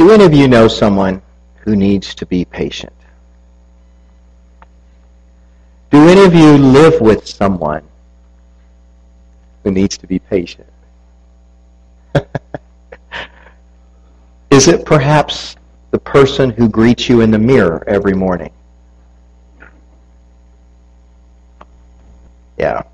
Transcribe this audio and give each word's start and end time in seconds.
Do 0.00 0.10
any 0.12 0.24
of 0.24 0.32
you 0.32 0.48
know 0.48 0.66
someone 0.66 1.20
who 1.56 1.76
needs 1.76 2.14
to 2.14 2.24
be 2.24 2.46
patient? 2.46 2.94
Do 5.90 6.08
any 6.08 6.24
of 6.24 6.32
you 6.34 6.56
live 6.56 7.02
with 7.02 7.26
someone 7.26 7.82
who 9.62 9.70
needs 9.70 9.98
to 9.98 10.06
be 10.06 10.18
patient? 10.18 10.66
Is 14.50 14.68
it 14.68 14.86
perhaps 14.86 15.56
the 15.90 15.98
person 15.98 16.48
who 16.48 16.66
greets 16.66 17.10
you 17.10 17.20
in 17.20 17.30
the 17.30 17.38
mirror 17.38 17.84
every 17.86 18.14
morning? 18.14 18.52
Yeah. 22.56 22.84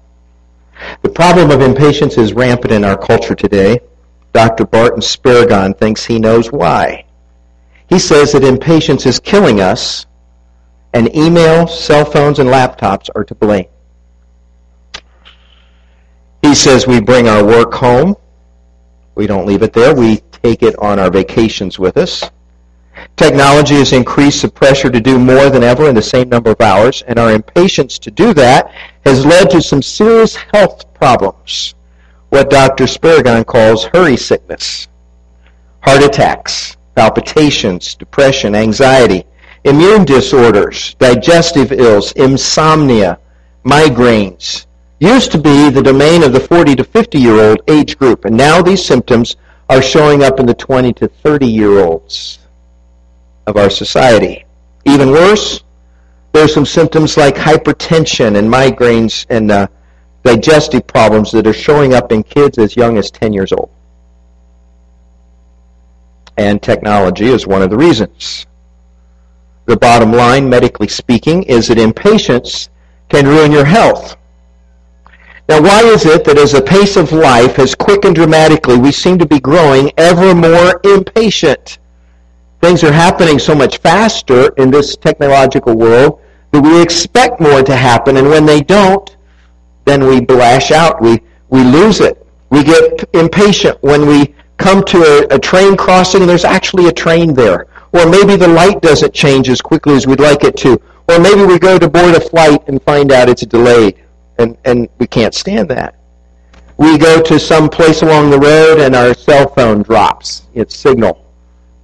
The 1.03 1.11
problem 1.11 1.53
of 1.53 1.61
impatience 1.61 2.19
is 2.19 2.33
rampant 2.33 2.73
in 2.73 2.85
our 2.85 2.99
culture 2.99 3.37
today. 3.37 3.79
Dr. 4.37 4.67
Barton 4.67 5.01
Sparagon 5.01 5.75
thinks 5.79 6.05
he 6.05 6.19
knows 6.19 6.53
why. 6.53 7.07
He 7.89 7.99
says 7.99 8.33
that 8.33 8.45
impatience 8.45 9.07
is 9.07 9.19
killing 9.19 9.63
us, 9.63 10.05
and 10.93 11.17
email, 11.17 11.67
cell 11.67 12.05
phones, 12.05 12.39
and 12.39 12.51
laptops 12.51 13.09
are 13.17 13.25
to 13.25 13.35
blame. 13.35 13.65
He 16.43 16.55
says 16.55 16.87
we 16.87 17.01
bring 17.01 17.29
our 17.29 17.43
work 17.43 17.73
home. 17.73 18.15
We 19.15 19.27
don't 19.27 19.47
leave 19.47 19.63
it 19.63 19.73
there. 19.73 19.95
We 19.95 20.19
take 20.43 20.63
it 20.63 20.79
on 20.81 20.99
our 20.99 21.11
vacations 21.11 21.79
with 21.79 21.97
us. 21.97 22.31
Technology 23.17 23.77
has 23.77 23.95
increased 23.95 24.43
the 24.43 24.49
pressure 24.49 24.91
to 24.91 25.01
do 25.01 25.19
more 25.19 25.49
than 25.49 25.63
ever 25.63 25.89
in 25.89 25.95
the 25.95 26.03
same 26.03 26.29
number 26.29 26.51
of 26.51 26.61
hours, 26.61 27.01
and 27.09 27.19
our 27.19 27.33
impatience 27.33 27.99
to 28.01 28.11
do 28.11 28.35
that 28.35 28.71
has 29.07 29.25
led 29.25 29.49
to 29.49 29.63
some 29.63 29.81
serious 29.81 30.37
health 30.37 30.93
problems, 30.93 31.75
what 32.31 32.51
Dr. 32.51 32.85
Sparagon 32.85 33.47
calls 33.47 33.85
hurry 33.85 34.17
sickness, 34.17 34.89
heart 35.81 36.03
attacks, 36.03 36.77
palpitations, 36.95 37.95
depression, 37.95 38.55
anxiety, 38.55 39.25
immune 39.65 40.05
disorders, 40.05 40.95
digestive 40.95 41.73
ills, 41.73 42.13
insomnia, 42.13 43.19
migraines. 43.65 44.67
Used 44.99 45.31
to 45.33 45.39
be 45.39 45.69
the 45.69 45.83
domain 45.83 46.23
of 46.23 46.33
the 46.33 46.41
40 46.41 46.77
to 46.77 46.85
50 46.85 47.19
year 47.19 47.41
old 47.41 47.61
age 47.69 47.99
group, 47.99 48.25
and 48.25 48.37
now 48.37 48.63
these 48.63 48.85
symptoms 48.85 49.37
are 49.69 49.83
showing 49.83 50.23
up 50.23 50.41
in 50.41 50.47
the 50.47 50.55
20 50.55 50.93
to 50.95 51.09
30 51.09 51.47
year 51.47 51.81
olds 51.81 52.39
of 53.47 53.57
our 53.57 53.71
society. 53.71 54.45
Even 54.85 55.11
worse, 55.11 55.63
there 56.33 56.45
are 56.45 56.49
some 56.49 56.67
symptoms 56.67 57.17
like 57.17 57.35
hypertension 57.35 58.37
and 58.37 58.49
migraines 58.49 59.27
and 59.31 59.51
uh, 59.51 59.67
digestive 60.27 60.87
problems 60.87 61.31
that 61.31 61.47
are 61.47 61.53
showing 61.53 61.95
up 61.95 62.13
in 62.13 62.23
kids 62.23 62.59
as 62.59 62.77
young 62.77 62.99
as 62.99 63.11
10 63.11 63.33
years 63.33 63.53
old. 63.53 63.71
And 66.37 66.63
technology 66.63 67.27
is 67.27 67.47
one 67.47 67.63
of 67.63 67.71
the 67.71 67.77
reasons. 67.77 68.47
The 69.67 69.77
bottom 69.77 70.13
line, 70.13 70.49
medically 70.49 70.89
speaking, 70.89 71.45
is 71.45 71.69
that 71.69 71.79
impatience 71.79 72.69
can 73.09 73.27
ruin 73.27 73.53
your 73.53 73.65
health. 73.65 74.17
Now, 75.49 75.63
why 75.63 75.83
is 75.85 76.05
it 76.05 76.25
that 76.25 76.39
as 76.39 76.53
the 76.53 76.61
pace 76.61 76.97
of 76.97 77.13
life 77.13 77.55
has 77.57 77.75
quickened 77.75 78.17
dramatically, 78.17 78.77
we 78.77 78.91
seem 78.91 79.19
to 79.19 79.27
be 79.27 79.39
growing 79.39 79.93
ever 79.97 80.35
more 80.35 80.81
impatient? 80.83 81.79
Things 82.61 82.83
are 82.83 82.93
happening 82.93 83.39
so 83.39 83.55
much 83.55 83.79
faster 83.79 84.49
in 84.57 84.73
this 84.73 84.97
technological 84.97 85.77
world 85.77 86.21
that 86.51 86.63
we 86.63 86.83
expect 86.83 87.41
more 87.41 87.63
to 87.63 87.77
happen, 87.77 88.17
and 88.17 88.29
when 88.29 88.45
they 88.45 88.61
don't, 88.61 89.16
then 89.87 90.07
we 90.07 90.21
blash 90.21 90.71
out. 90.71 91.01
We, 91.01 91.23
we 91.49 91.65
lose 91.65 92.01
it. 92.01 92.27
We 92.51 92.63
get 92.63 93.09
impatient 93.15 93.83
when 93.83 94.07
we 94.07 94.35
come 94.59 94.85
to 94.85 94.99
a, 94.99 95.37
a 95.37 95.39
train 95.39 95.77
crossing 95.77 96.21
and 96.21 96.29
there's 96.29 96.45
actually 96.45 96.89
a 96.89 96.93
train 96.93 97.33
there. 97.33 97.67
Or 97.93 98.07
maybe 98.09 98.37
the 98.37 98.49
light 98.49 98.83
doesn't 98.83 99.15
change 99.15 99.49
as 99.49 99.63
quickly 99.63 99.95
as 99.95 100.07
we'd 100.07 100.21
like 100.21 100.45
it 100.45 100.57
to. 100.59 100.81
Or 101.09 101.19
maybe 101.21 101.45
we 101.45 101.59
go 101.59 101.79
to 101.79 101.89
board 101.89 102.15
a 102.15 102.21
flight 102.21 102.63
and 102.69 102.83
find 102.83 103.13
out 103.13 103.29
it's 103.29 103.47
delayed, 103.47 103.97
and, 104.39 104.59
and 104.65 104.89
we 104.99 105.07
can't 105.07 105.35
stand 105.35 105.69
that. 105.71 105.95
We 106.79 106.99
go 106.99 107.23
to 107.23 107.39
some 107.39 107.69
place 107.69 108.03
along 108.03 108.31
the 108.31 108.39
road 108.39 108.81
and 108.81 108.95
our 108.95 109.15
cell 109.15 109.49
phone 109.49 109.83
drops 109.83 110.43
its 110.53 110.77
signal 110.77 111.25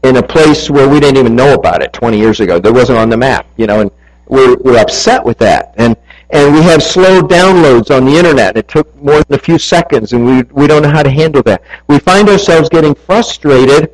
in 0.03 0.17
a 0.17 0.23
place 0.23 0.69
where 0.69 0.89
we 0.89 0.99
didn't 1.01 1.19
even 1.19 1.37
know 1.37 1.55
about 1.55 1.83
it 1.83 1.93
20 1.93 2.19
years 2.19 2.41
ago. 2.41 2.59
There 2.59 2.73
wasn't 2.73 2.99
on 2.99 3.09
the 3.09 3.17
map, 3.17 3.47
you 3.57 3.67
know, 3.67 3.81
and 3.81 3.91
we're, 4.27 4.57
we're 4.57 4.79
upset 4.79 5.25
with 5.25 5.39
that. 5.39 5.75
And, 5.79 5.97
and 6.33 6.55
we 6.55 6.63
have 6.63 6.83
slow 6.83 7.21
downloads 7.21 7.95
on 7.95 8.07
the 8.07 8.17
internet. 8.17 8.57
It 8.57 8.67
took 8.67 8.95
more 9.03 9.23
than 9.23 9.39
a 9.39 9.43
few 9.43 9.59
seconds, 9.59 10.15
and 10.15 10.25
we, 10.25 10.43
we 10.45 10.67
don't 10.67 10.83
know 10.83 10.89
how 10.91 11.03
to 11.03 11.11
handle 11.11 11.43
that. 11.43 11.63
We 11.89 11.99
find 11.99 12.29
ourselves 12.29 12.71
getting 12.71 12.95
frustrated 12.95 13.93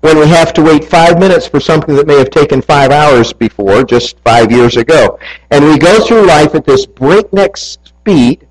when 0.00 0.18
we 0.18 0.26
have 0.26 0.52
to 0.54 0.62
wait 0.62 0.84
five 0.84 1.20
minutes 1.20 1.46
for 1.46 1.60
something 1.60 1.94
that 1.94 2.06
may 2.06 2.18
have 2.18 2.30
taken 2.30 2.60
five 2.60 2.90
hours 2.90 3.32
before, 3.32 3.84
just 3.84 4.18
five 4.20 4.50
years 4.50 4.76
ago. 4.76 5.18
And 5.50 5.64
we 5.64 5.78
go 5.78 6.04
through 6.04 6.26
life 6.26 6.54
at 6.56 6.64
this 6.64 6.84
breakneck 6.84 7.56
speed 7.56 8.46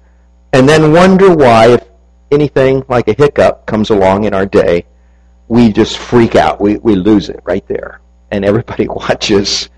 and 0.54 0.68
then 0.68 0.94
wonder 0.94 1.36
why, 1.36 1.74
if 1.74 1.84
anything 2.32 2.84
like 2.88 3.10
a 3.10 3.14
hiccup 3.14 3.66
comes 3.66 3.90
along 3.90 4.24
in 4.24 4.34
our 4.34 4.46
day, 4.46 4.86
we 5.50 5.72
just 5.72 5.98
freak 5.98 6.36
out. 6.36 6.62
We, 6.62 6.78
we 6.78 6.96
lose 6.96 7.28
it 7.28 7.42
right 7.44 7.68
there. 7.68 8.00
And 8.32 8.46
everybody 8.46 8.88
watches 8.90 9.70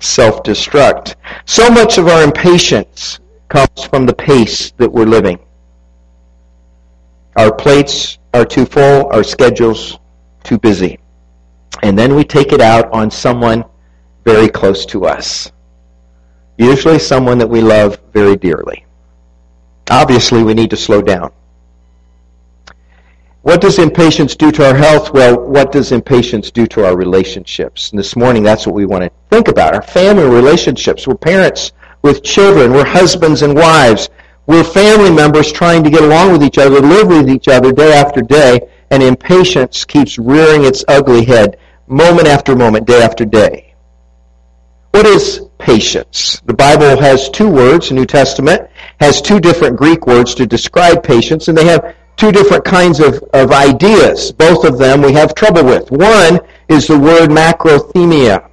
self-destruct. 0.00 1.14
So 1.44 1.70
much 1.70 1.98
of 1.98 2.08
our 2.08 2.22
impatience 2.22 3.20
comes 3.48 3.84
from 3.90 4.06
the 4.06 4.14
pace 4.14 4.72
that 4.72 4.90
we're 4.90 5.06
living. 5.06 5.38
Our 7.36 7.54
plates 7.54 8.18
are 8.34 8.44
too 8.44 8.66
full, 8.66 9.12
our 9.12 9.22
schedules 9.22 9.98
too 10.42 10.58
busy. 10.58 10.98
And 11.82 11.98
then 11.98 12.14
we 12.14 12.24
take 12.24 12.52
it 12.52 12.60
out 12.60 12.90
on 12.92 13.10
someone 13.10 13.64
very 14.24 14.48
close 14.48 14.86
to 14.86 15.06
us. 15.06 15.52
Usually 16.58 16.98
someone 16.98 17.38
that 17.38 17.48
we 17.48 17.60
love 17.60 18.00
very 18.12 18.36
dearly. 18.36 18.86
Obviously, 19.90 20.42
we 20.42 20.54
need 20.54 20.70
to 20.70 20.76
slow 20.76 21.02
down. 21.02 21.30
What 23.46 23.60
does 23.60 23.78
impatience 23.78 24.34
do 24.34 24.50
to 24.50 24.66
our 24.66 24.74
health? 24.74 25.12
Well, 25.12 25.38
what 25.38 25.70
does 25.70 25.92
impatience 25.92 26.50
do 26.50 26.66
to 26.66 26.84
our 26.84 26.96
relationships? 26.96 27.90
And 27.90 27.98
this 27.98 28.16
morning, 28.16 28.42
that's 28.42 28.66
what 28.66 28.74
we 28.74 28.86
want 28.86 29.04
to 29.04 29.10
think 29.30 29.46
about. 29.46 29.72
Our 29.72 29.82
family 29.82 30.24
relationships. 30.24 31.06
We're 31.06 31.14
parents 31.14 31.70
with 32.02 32.24
children. 32.24 32.72
We're 32.72 32.84
husbands 32.84 33.42
and 33.42 33.54
wives. 33.54 34.08
We're 34.48 34.64
family 34.64 35.12
members 35.12 35.52
trying 35.52 35.84
to 35.84 35.90
get 35.90 36.02
along 36.02 36.32
with 36.32 36.42
each 36.42 36.58
other, 36.58 36.80
live 36.80 37.06
with 37.06 37.30
each 37.30 37.46
other 37.46 37.70
day 37.70 37.92
after 37.92 38.20
day, 38.20 38.68
and 38.90 39.00
impatience 39.00 39.84
keeps 39.84 40.18
rearing 40.18 40.64
its 40.64 40.84
ugly 40.88 41.24
head 41.24 41.56
moment 41.86 42.26
after 42.26 42.56
moment, 42.56 42.84
day 42.84 43.00
after 43.00 43.24
day. 43.24 43.76
What 44.90 45.06
is 45.06 45.42
patience? 45.58 46.42
The 46.46 46.54
Bible 46.54 47.00
has 47.00 47.30
two 47.30 47.48
words, 47.48 47.90
the 47.90 47.94
New 47.94 48.06
Testament 48.06 48.68
has 48.98 49.22
two 49.22 49.38
different 49.38 49.76
Greek 49.76 50.04
words 50.04 50.34
to 50.34 50.46
describe 50.46 51.04
patience, 51.04 51.46
and 51.46 51.56
they 51.56 51.66
have 51.66 51.94
two 52.16 52.32
different 52.32 52.64
kinds 52.64 53.00
of, 53.00 53.22
of 53.32 53.52
ideas. 53.52 54.32
Both 54.32 54.64
of 54.64 54.78
them 54.78 55.02
we 55.02 55.12
have 55.12 55.34
trouble 55.34 55.64
with. 55.64 55.90
One 55.90 56.40
is 56.68 56.86
the 56.86 56.98
word 56.98 57.30
makrothumia, 57.30 58.48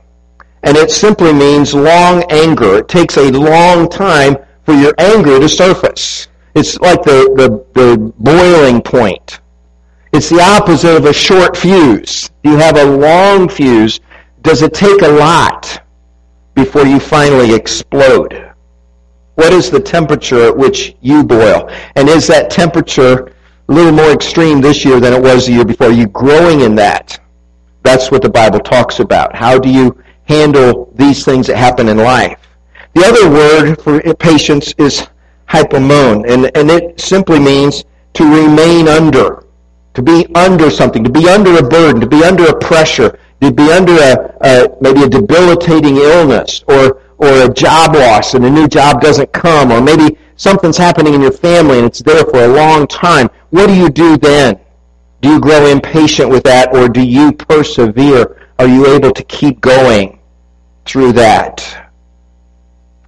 and 0.64 0.78
it 0.78 0.92
simply 0.92 1.34
means 1.34 1.74
long 1.74 2.24
anger. 2.30 2.78
It 2.78 2.88
takes 2.88 3.18
a 3.18 3.32
long 3.32 3.90
time 3.90 4.36
for 4.66 4.74
your 4.74 4.94
anger 4.98 5.40
to 5.40 5.50
surface. 5.50 6.28
It's 6.56 6.80
like 6.80 7.04
the, 7.04 7.34
the, 7.36 7.82
the 7.82 8.14
boiling 8.20 8.82
point. 8.82 9.40
It's 10.14 10.30
the 10.30 10.42
opposite 10.42 10.96
of 10.96 11.06
a 11.06 11.14
short 11.14 11.58
fuse. 11.58 12.30
You 12.44 12.56
have 12.58 12.78
a 12.78 12.86
long 12.86 13.50
fuse. 13.50 14.00
Does 14.44 14.62
it 14.62 14.74
take 14.74 15.02
a 15.02 15.08
lot 15.08 15.82
before 16.54 16.86
you 16.86 17.00
finally 17.00 17.56
explode? 17.56 18.52
What 19.36 19.52
is 19.52 19.72
the 19.72 19.80
temperature 19.80 20.46
at 20.46 20.56
which 20.56 20.96
you 21.02 21.24
boil? 21.24 21.68
And 21.96 22.08
is 22.08 22.28
that 22.28 22.52
temperature 22.52 23.34
a 23.70 23.74
little 23.74 23.92
more 23.92 24.12
extreme 24.12 24.62
this 24.62 24.84
year 24.84 25.00
than 25.00 25.14
it 25.14 25.22
was 25.22 25.46
the 25.46 25.54
year 25.54 25.66
before. 25.66 25.88
Are 25.88 25.92
you 25.92 26.08
growing 26.08 26.62
in 26.62 26.76
that? 26.76 27.20
That's 27.84 28.12
what 28.12 28.22
the 28.22 28.30
Bible 28.30 28.60
talks 28.60 29.00
about. 29.00 29.36
How 29.36 29.60
do 29.60 29.70
you 29.70 30.02
handle 30.26 30.92
these 30.96 31.26
things 31.26 31.48
that 31.48 31.58
happen 31.58 31.88
in 31.90 31.98
life? 31.98 32.40
The 32.94 33.06
other 33.06 33.30
word 33.30 33.82
for 33.82 34.14
patience 34.16 34.74
is 34.78 35.08
hypomone, 35.48 36.30
and, 36.30 36.56
and 36.56 36.70
it 36.70 37.00
simply 37.00 37.40
means 37.40 37.84
to 38.14 38.24
remain 38.24 38.88
under, 38.88 39.46
to 39.94 40.02
be 40.02 40.28
under 40.36 40.70
something, 40.70 41.04
to 41.04 41.10
be 41.10 41.28
under 41.28 41.58
a 41.58 41.64
burden, 41.64 42.00
to 42.02 42.08
be 42.08 42.24
under 42.24 42.46
a 42.46 42.60
pressure, 42.60 43.18
to 43.42 43.52
be 43.52 43.72
under 43.72 43.94
a, 43.94 44.38
a 44.42 44.78
maybe 44.82 45.04
a 45.04 45.10
debilitating 45.10 45.98
illness 45.98 46.64
or 46.68 47.02
or 47.24 47.50
a 47.50 47.54
job 47.54 47.96
loss 47.96 48.34
and 48.34 48.46
a 48.46 48.50
new 48.50 48.68
job 48.68 49.02
doesn't 49.02 49.32
come, 49.32 49.72
or 49.72 49.82
maybe 49.82 50.18
something's 50.36 50.78
happening 50.78 51.14
in 51.14 51.22
your 51.22 51.32
family 51.32 51.78
and 51.78 51.86
it's 51.86 52.02
there 52.02 52.26
for 52.26 52.44
a 52.44 52.48
long 52.48 52.86
time, 52.88 53.30
what 53.52 53.68
do 53.68 53.76
you 53.76 53.90
do 53.90 54.18
then? 54.18 54.60
Do 55.22 55.30
you 55.30 55.40
grow 55.40 55.68
impatient 55.68 56.30
with 56.30 56.44
that 56.44 56.76
or 56.76 56.90
do 56.90 57.02
you 57.02 57.32
persevere? 57.32 58.50
Are 58.60 58.68
you 58.68 58.94
able 58.94 59.12
to 59.12 59.24
keep 59.24 59.62
going 59.62 60.20
through 60.86 61.14
that? 61.14 61.90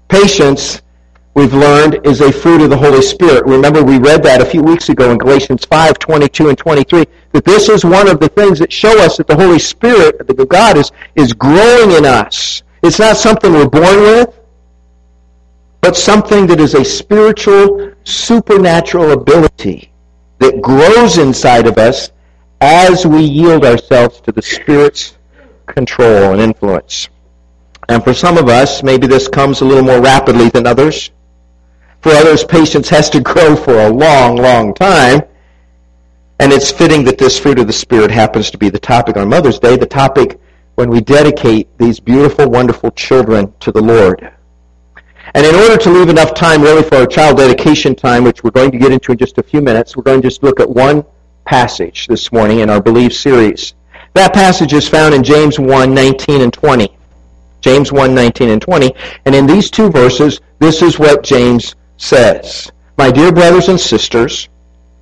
Patience 0.08 0.82
we've 1.34 1.54
learned 1.54 2.00
is 2.06 2.22
a 2.22 2.32
fruit 2.32 2.62
of 2.62 2.70
the 2.70 2.78
Holy 2.78 3.02
Spirit. 3.02 3.46
Remember, 3.46 3.84
we 3.84 3.98
read 3.98 4.24
that 4.24 4.42
a 4.42 4.46
few 4.46 4.64
weeks 4.64 4.88
ago 4.88 5.12
in 5.12 5.18
Galatians 5.18 5.66
5, 5.66 6.00
22 6.00 6.50
and 6.50 6.58
23, 6.58 7.06
that 7.34 7.44
this 7.44 7.68
is 7.68 7.84
one 7.84 8.08
of 8.08 8.22
the 8.22 8.30
things 8.30 8.60
that 8.60 8.72
show 8.72 8.98
us 9.04 9.18
that 9.18 9.28
the 9.28 9.36
Holy 9.36 9.60
Spirit, 9.60 10.26
the 10.26 10.46
God, 10.46 10.78
is, 10.78 10.92
is 11.16 11.34
growing 11.34 11.92
in 11.92 12.06
us. 12.06 12.64
It's 12.86 13.00
not 13.00 13.18
something 13.18 13.52
we're 13.52 13.68
born 13.68 14.00
with, 14.02 14.40
but 15.82 15.98
something 15.98 16.46
that 16.46 16.60
is 16.60 16.76
a 16.76 16.86
spiritual, 16.86 17.94
supernatural 18.04 19.12
ability 19.14 19.92
that 20.38 20.62
grows 20.62 21.18
inside 21.18 21.66
of 21.66 21.80
us 21.80 22.12
as 22.62 23.04
we 23.08 23.22
yield 23.24 23.66
ourselves 23.66 24.22
to 24.22 24.32
the 24.32 24.42
Spirit's 24.44 25.18
control 25.66 26.34
and 26.34 26.40
influence. 26.40 27.10
And 27.90 28.04
for 28.04 28.14
some 28.14 28.38
of 28.38 28.50
us, 28.50 28.84
maybe 28.84 29.08
this 29.08 29.28
comes 29.28 29.62
a 29.62 29.66
little 29.66 29.84
more 29.84 30.00
rapidly 30.00 30.50
than 30.50 30.68
others. 30.68 31.10
For 32.02 32.12
others, 32.12 32.44
patience 32.44 32.88
has 32.90 33.10
to 33.10 33.20
grow 33.20 33.56
for 33.56 33.80
a 33.80 33.90
long, 33.90 34.36
long 34.36 34.76
time. 34.76 35.24
And 36.40 36.54
it's 36.54 36.70
fitting 36.70 37.04
that 37.06 37.18
this 37.18 37.40
fruit 37.40 37.58
of 37.58 37.66
the 37.66 37.74
Spirit 37.74 38.12
happens 38.12 38.52
to 38.52 38.60
be 38.60 38.70
the 38.70 38.78
topic 38.78 39.18
on 39.18 39.28
Mother's 39.28 39.58
Day, 39.58 39.76
the 39.76 39.88
topic 39.88 40.40
when 40.76 40.90
we 40.90 41.02
dedicate 41.02 41.68
these 41.78 42.00
beautiful, 42.00 42.50
wonderful 42.50 42.92
children 42.92 43.54
to 43.60 43.72
the 43.72 43.82
Lord. 43.82 44.32
And 45.34 45.46
in 45.46 45.56
order 45.56 45.78
to 45.78 45.90
leave 45.90 46.10
enough 46.10 46.34
time 46.34 46.62
really 46.62 46.84
for 46.84 46.96
our 46.96 47.08
child 47.08 47.38
dedication 47.38 47.96
time, 47.96 48.24
which 48.24 48.44
we're 48.44 48.52
going 48.52 48.72
to 48.72 48.78
get 48.78 48.92
into 48.92 49.12
in 49.12 49.18
just 49.18 49.38
a 49.38 49.44
few 49.44 49.62
minutes, 49.62 49.98
we're 49.98 50.04
going 50.04 50.22
to 50.22 50.28
just 50.28 50.44
look 50.44 50.60
at 50.60 50.70
one 50.70 51.04
passage 51.46 52.08
this 52.08 52.32
morning 52.32 52.60
in 52.60 52.70
our 52.70 52.82
Believe 52.82 53.14
series. 53.14 53.74
That 54.14 54.34
passage 54.34 54.74
is 54.74 54.88
found 54.88 55.14
in 55.14 55.24
James 55.24 55.60
1, 55.60 55.94
19 55.94 56.42
and 56.42 56.54
20. 56.54 56.96
James 57.62 57.92
1, 57.92 58.14
19 58.14 58.50
and 58.50 58.62
20. 58.62 58.94
And 59.26 59.36
in 59.36 59.48
these 59.48 59.72
two 59.72 59.90
verses, 59.90 60.40
this 60.60 60.82
is 60.82 61.00
what 61.00 61.24
James 61.24 61.76
says. 61.98 62.72
My 62.98 63.12
dear 63.12 63.32
brothers 63.32 63.70
and 63.70 63.80
sisters, 63.80 64.50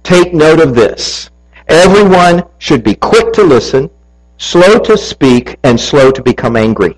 take 0.01 0.33
note 0.33 0.59
of 0.59 0.73
this. 0.73 1.29
Everyone 1.67 2.43
should 2.57 2.83
be 2.83 2.95
quick 2.95 3.33
to 3.33 3.43
listen, 3.43 3.89
slow 4.38 4.80
to 4.80 4.97
speak, 4.97 5.57
and 5.63 5.80
slow 5.80 6.12
to 6.12 6.21
become 6.21 6.56
angry. 6.56 6.97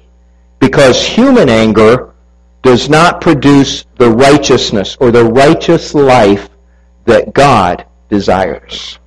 Because 0.60 1.06
human 1.06 1.50
anger 1.50 2.14
does 2.64 2.90
not 2.90 3.22
produce 3.22 3.86
the 3.98 4.10
righteousness 4.10 4.98
or 5.00 5.12
the 5.12 5.24
righteous 5.24 5.94
life 5.94 6.50
that 7.06 7.34
God 7.34 7.86
desires. 8.10 8.98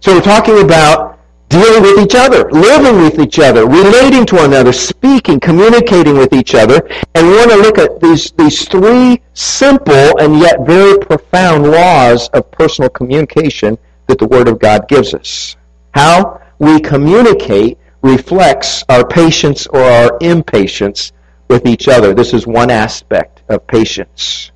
So 0.00 0.14
we're 0.14 0.22
talking 0.22 0.60
about 0.60 1.18
dealing 1.48 1.82
with 1.82 1.98
each 1.98 2.14
other, 2.14 2.50
living 2.50 3.02
with 3.02 3.18
each 3.18 3.38
other, 3.38 3.66
relating 3.66 4.26
to 4.26 4.36
one 4.36 4.46
another, 4.46 4.72
speaking, 4.72 5.40
communicating 5.40 6.16
with 6.16 6.32
each 6.32 6.54
other. 6.54 6.88
And 7.14 7.26
we 7.26 7.36
want 7.36 7.50
to 7.50 7.56
look 7.56 7.78
at 7.78 8.00
these, 8.00 8.32
these 8.32 8.68
three 8.68 9.20
simple 9.34 10.18
and 10.18 10.38
yet 10.38 10.66
very 10.66 10.98
profound 10.98 11.70
laws 11.70 12.28
of 12.30 12.50
personal 12.50 12.90
communication 12.90 13.78
that 14.06 14.18
the 14.18 14.26
Word 14.26 14.48
of 14.48 14.58
God 14.58 14.88
gives 14.88 15.14
us. 15.14 15.56
How 15.94 16.37
we 16.58 16.80
communicate 16.80 17.78
reflects 18.02 18.84
our 18.88 19.06
patience 19.06 19.66
or 19.68 19.80
our 19.80 20.18
impatience 20.20 21.12
with 21.48 21.66
each 21.66 21.88
other. 21.88 22.14
This 22.14 22.32
is 22.32 22.46
one 22.46 22.70
aspect 22.70 23.42
of 23.48 23.66
patience. 23.66 24.50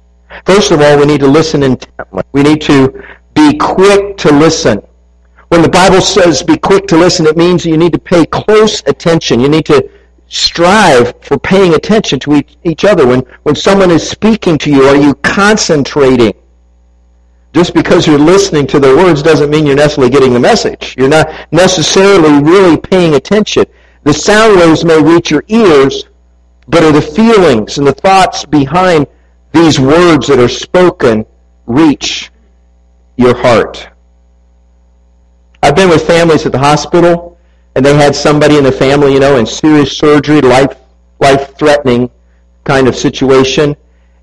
First 0.44 0.70
of 0.70 0.80
all, 0.80 0.98
we 0.98 1.06
need 1.06 1.20
to 1.20 1.26
listen 1.26 1.62
intently. 1.62 2.22
We 2.32 2.42
need 2.42 2.60
to 2.62 3.02
be 3.34 3.56
quick 3.58 4.16
to 4.18 4.32
listen. 4.32 4.82
When 5.48 5.62
the 5.62 5.68
Bible 5.68 6.00
says 6.00 6.42
be 6.42 6.56
quick 6.56 6.86
to 6.88 6.96
listen, 6.96 7.26
it 7.26 7.36
means 7.36 7.66
you 7.66 7.76
need 7.76 7.92
to 7.92 7.98
pay 7.98 8.24
close 8.26 8.82
attention. 8.86 9.40
You 9.40 9.48
need 9.48 9.66
to 9.66 9.88
strive 10.28 11.14
for 11.20 11.38
paying 11.38 11.74
attention 11.74 12.18
to 12.20 12.42
each 12.64 12.84
other. 12.84 13.06
When, 13.06 13.20
when 13.42 13.54
someone 13.54 13.90
is 13.90 14.08
speaking 14.08 14.56
to 14.58 14.70
you, 14.70 14.84
are 14.84 14.96
you 14.96 15.14
concentrating? 15.16 16.32
Just 17.52 17.74
because 17.74 18.06
you're 18.06 18.18
listening 18.18 18.66
to 18.68 18.80
their 18.80 18.96
words 18.96 19.22
doesn't 19.22 19.50
mean 19.50 19.66
you're 19.66 19.76
necessarily 19.76 20.10
getting 20.10 20.32
the 20.32 20.40
message. 20.40 20.94
You're 20.96 21.08
not 21.08 21.30
necessarily 21.52 22.42
really 22.42 22.78
paying 22.78 23.14
attention. 23.14 23.64
The 24.04 24.12
sound 24.12 24.56
waves 24.56 24.84
may 24.84 25.00
reach 25.02 25.30
your 25.30 25.44
ears, 25.48 26.04
but 26.66 26.82
are 26.82 26.92
the 26.92 27.02
feelings 27.02 27.78
and 27.78 27.86
the 27.86 27.92
thoughts 27.92 28.44
behind 28.44 29.06
these 29.52 29.78
words 29.78 30.26
that 30.28 30.38
are 30.38 30.48
spoken 30.48 31.26
reach 31.66 32.30
your 33.16 33.36
heart. 33.36 33.88
I've 35.62 35.76
been 35.76 35.90
with 35.90 36.06
families 36.06 36.46
at 36.46 36.52
the 36.52 36.58
hospital, 36.58 37.38
and 37.76 37.84
they 37.84 37.94
had 37.94 38.14
somebody 38.14 38.56
in 38.56 38.64
the 38.64 38.72
family, 38.72 39.12
you 39.12 39.20
know, 39.20 39.36
in 39.36 39.46
serious 39.46 39.96
surgery, 39.96 40.40
life 40.40 40.76
life 41.20 41.56
threatening 41.56 42.10
kind 42.64 42.88
of 42.88 42.96
situation. 42.96 43.76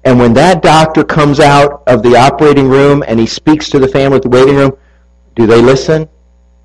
And 0.06 0.18
when 0.18 0.34
that 0.34 0.62
doctor 0.62 1.04
comes 1.04 1.40
out 1.40 1.84
of 1.88 2.04
the 2.04 2.16
operating 2.16 2.70
room 2.70 3.04
and 3.08 3.20
he 3.20 3.26
speaks 3.26 3.70
to 3.70 3.80
the 3.80 3.88
family 3.88 4.18
at 4.18 4.24
the 4.24 4.30
waiting 4.30 4.56
room, 4.56 4.78
do 5.36 5.46
they 5.46 5.62
listen? 5.62 6.08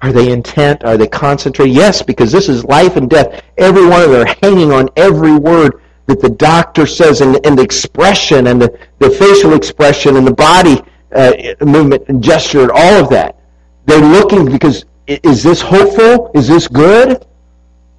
Are 0.03 0.13
they 0.13 0.31
intent? 0.31 0.85
Are 0.85 0.97
they 0.97 1.07
concentrated? 1.07 1.75
Yes, 1.75 2.03
because 2.03 2.31
this 2.31 2.49
is 2.49 2.65
life 2.65 2.97
and 2.97 3.09
death. 3.09 3.43
Every 3.59 3.87
one 3.87 4.03
of 4.03 4.11
them 4.11 4.27
are 4.27 4.37
hanging 4.43 4.73
on 4.73 4.89
every 4.97 5.35
word 5.35 5.81
that 6.07 6.21
the 6.21 6.29
doctor 6.29 6.87
says 6.87 7.21
and, 7.23 7.45
and 7.47 7.59
the 7.59 7.63
expression 7.63 8.49
and 8.49 8.61
the, 8.61 8.79
the 8.99 9.11
facial 9.11 9.55
expression 9.55 10.17
and 10.17 10.27
the 10.27 10.35
body 10.35 10.83
uh, 11.15 11.33
movement 11.65 12.05
and 12.09 12.23
gesture 12.23 12.63
and 12.63 12.71
all 12.71 13.03
of 13.03 13.09
that. 13.11 13.39
They're 13.87 14.01
looking 14.01 14.51
because 14.51 14.85
is 15.07 15.43
this 15.43 15.61
hopeful? 15.61 16.31
Is 16.35 16.49
this 16.49 16.69
good? 16.69 17.27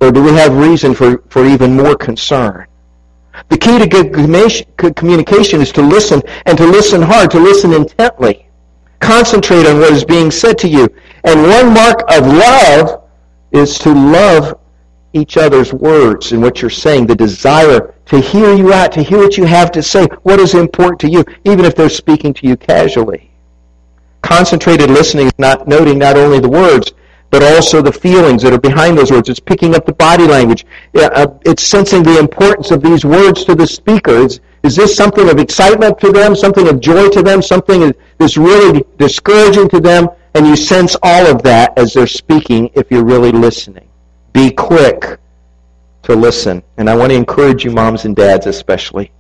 Or 0.01 0.11
do 0.11 0.23
we 0.23 0.33
have 0.33 0.55
reason 0.55 0.93
for, 0.93 1.19
for 1.29 1.45
even 1.45 1.75
more 1.75 1.95
concern? 1.95 2.67
The 3.49 3.57
key 3.57 3.77
to 3.79 3.87
good 3.87 4.95
communication 4.95 5.61
is 5.61 5.71
to 5.73 5.81
listen 5.81 6.21
and 6.45 6.57
to 6.57 6.65
listen 6.65 7.01
hard, 7.01 7.31
to 7.31 7.39
listen 7.39 7.73
intently. 7.73 8.47
Concentrate 8.99 9.67
on 9.67 9.79
what 9.79 9.93
is 9.93 10.05
being 10.05 10.31
said 10.31 10.57
to 10.59 10.67
you. 10.67 10.87
And 11.23 11.41
one 11.43 11.73
mark 11.73 12.01
of 12.11 12.25
love 12.25 13.03
is 13.51 13.77
to 13.79 13.93
love 13.93 14.59
each 15.13 15.37
other's 15.37 15.73
words 15.73 16.31
and 16.33 16.41
what 16.41 16.61
you're 16.61 16.69
saying, 16.69 17.07
the 17.07 17.15
desire 17.15 17.93
to 18.05 18.19
hear 18.19 18.53
you 18.53 18.73
out, 18.73 18.91
to 18.91 19.01
hear 19.01 19.19
what 19.19 19.37
you 19.37 19.45
have 19.45 19.71
to 19.71 19.81
say, 19.81 20.05
what 20.23 20.39
is 20.39 20.53
important 20.53 20.99
to 20.99 21.09
you, 21.09 21.23
even 21.45 21.65
if 21.65 21.75
they're 21.75 21.89
speaking 21.89 22.33
to 22.33 22.47
you 22.47 22.57
casually. 22.57 23.31
Concentrated 24.21 24.89
listening 24.89 25.27
is 25.27 25.33
not 25.37 25.67
noting 25.67 25.99
not 25.99 26.17
only 26.17 26.39
the 26.39 26.49
words, 26.49 26.91
but 27.35 27.43
also 27.53 27.81
the 27.81 27.91
feelings 27.91 28.41
that 28.41 28.53
are 28.53 28.59
behind 28.61 28.97
those 28.97 29.11
words. 29.11 29.27
It's 29.27 29.41
picking 29.41 29.75
up 29.75 29.85
the 29.85 29.91
body 29.91 30.25
language. 30.25 30.65
Uh, 30.95 31.27
it's 31.43 31.63
sensing 31.63 32.01
the 32.01 32.17
importance 32.17 32.71
of 32.71 32.81
these 32.81 33.03
words 33.03 33.43
to 33.43 33.55
the 33.55 33.67
speaker. 33.67 34.23
It's, 34.23 34.39
is 34.63 34.77
this 34.77 34.95
something 34.95 35.27
of 35.29 35.37
excitement 35.37 35.99
to 35.99 36.13
them, 36.13 36.33
something 36.33 36.69
of 36.69 36.79
joy 36.79 37.09
to 37.09 37.21
them, 37.21 37.41
something 37.41 37.93
that's 38.19 38.37
really 38.37 38.85
discouraging 38.97 39.67
to 39.67 39.81
them? 39.81 40.07
And 40.33 40.47
you 40.47 40.55
sense 40.55 40.95
all 41.03 41.27
of 41.27 41.43
that 41.43 41.77
as 41.77 41.91
they're 41.91 42.07
speaking 42.07 42.69
if 42.73 42.89
you're 42.89 43.03
really 43.03 43.33
listening. 43.33 43.89
Be 44.31 44.49
quick 44.49 45.19
to 46.03 46.15
listen. 46.15 46.63
And 46.77 46.89
I 46.89 46.95
want 46.95 47.11
to 47.11 47.17
encourage 47.17 47.65
you, 47.65 47.71
moms 47.71 48.05
and 48.05 48.15
dads 48.15 48.47
especially, 48.47 49.11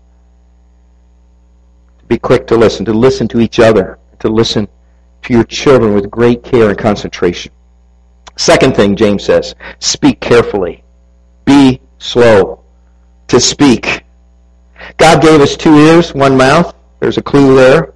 to 1.99 2.05
be 2.05 2.17
quick 2.17 2.47
to 2.47 2.55
listen, 2.55 2.85
to 2.85 2.93
listen 2.93 3.27
to 3.27 3.41
each 3.41 3.59
other, 3.59 3.99
to 4.19 4.29
listen 4.29 4.69
to 5.23 5.33
your 5.33 5.43
children 5.43 5.93
with 5.93 6.09
great 6.09 6.43
care 6.43 6.69
and 6.69 6.77
concentration. 6.77 7.51
Second 8.37 8.75
thing, 8.75 8.95
James 8.95 9.23
says, 9.23 9.55
speak 9.79 10.19
carefully. 10.19 10.83
Be 11.45 11.79
slow 11.99 12.63
to 13.27 13.39
speak. 13.39 14.03
God 14.97 15.21
gave 15.21 15.41
us 15.41 15.55
two 15.55 15.75
ears, 15.75 16.13
one 16.13 16.37
mouth. 16.37 16.75
There's 16.99 17.17
a 17.17 17.21
clue 17.21 17.55
there. 17.55 17.93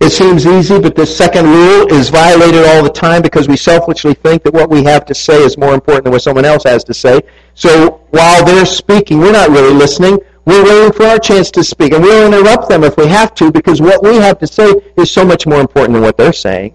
It 0.00 0.10
seems 0.10 0.46
easy, 0.46 0.80
but 0.80 0.96
this 0.96 1.16
second 1.16 1.46
rule 1.46 1.86
is 1.92 2.08
violated 2.08 2.64
all 2.64 2.82
the 2.82 2.90
time 2.90 3.22
because 3.22 3.48
we 3.48 3.56
selfishly 3.56 4.14
think 4.14 4.42
that 4.42 4.52
what 4.52 4.68
we 4.68 4.82
have 4.82 5.04
to 5.06 5.14
say 5.14 5.42
is 5.42 5.56
more 5.56 5.74
important 5.74 6.04
than 6.04 6.12
what 6.12 6.22
someone 6.22 6.44
else 6.44 6.64
has 6.64 6.82
to 6.84 6.94
say. 6.94 7.20
So 7.54 8.00
while 8.10 8.44
they're 8.44 8.66
speaking, 8.66 9.18
we're 9.18 9.32
not 9.32 9.50
really 9.50 9.74
listening. 9.74 10.18
We're 10.46 10.64
waiting 10.64 10.92
for 10.92 11.04
our 11.04 11.18
chance 11.18 11.50
to 11.52 11.64
speak. 11.64 11.92
And 11.92 12.02
we'll 12.02 12.26
interrupt 12.26 12.68
them 12.68 12.82
if 12.82 12.96
we 12.96 13.06
have 13.06 13.34
to 13.36 13.52
because 13.52 13.80
what 13.80 14.02
we 14.02 14.16
have 14.16 14.38
to 14.40 14.46
say 14.46 14.74
is 14.96 15.10
so 15.10 15.24
much 15.24 15.46
more 15.46 15.60
important 15.60 15.94
than 15.94 16.02
what 16.02 16.16
they're 16.16 16.32
saying. 16.32 16.74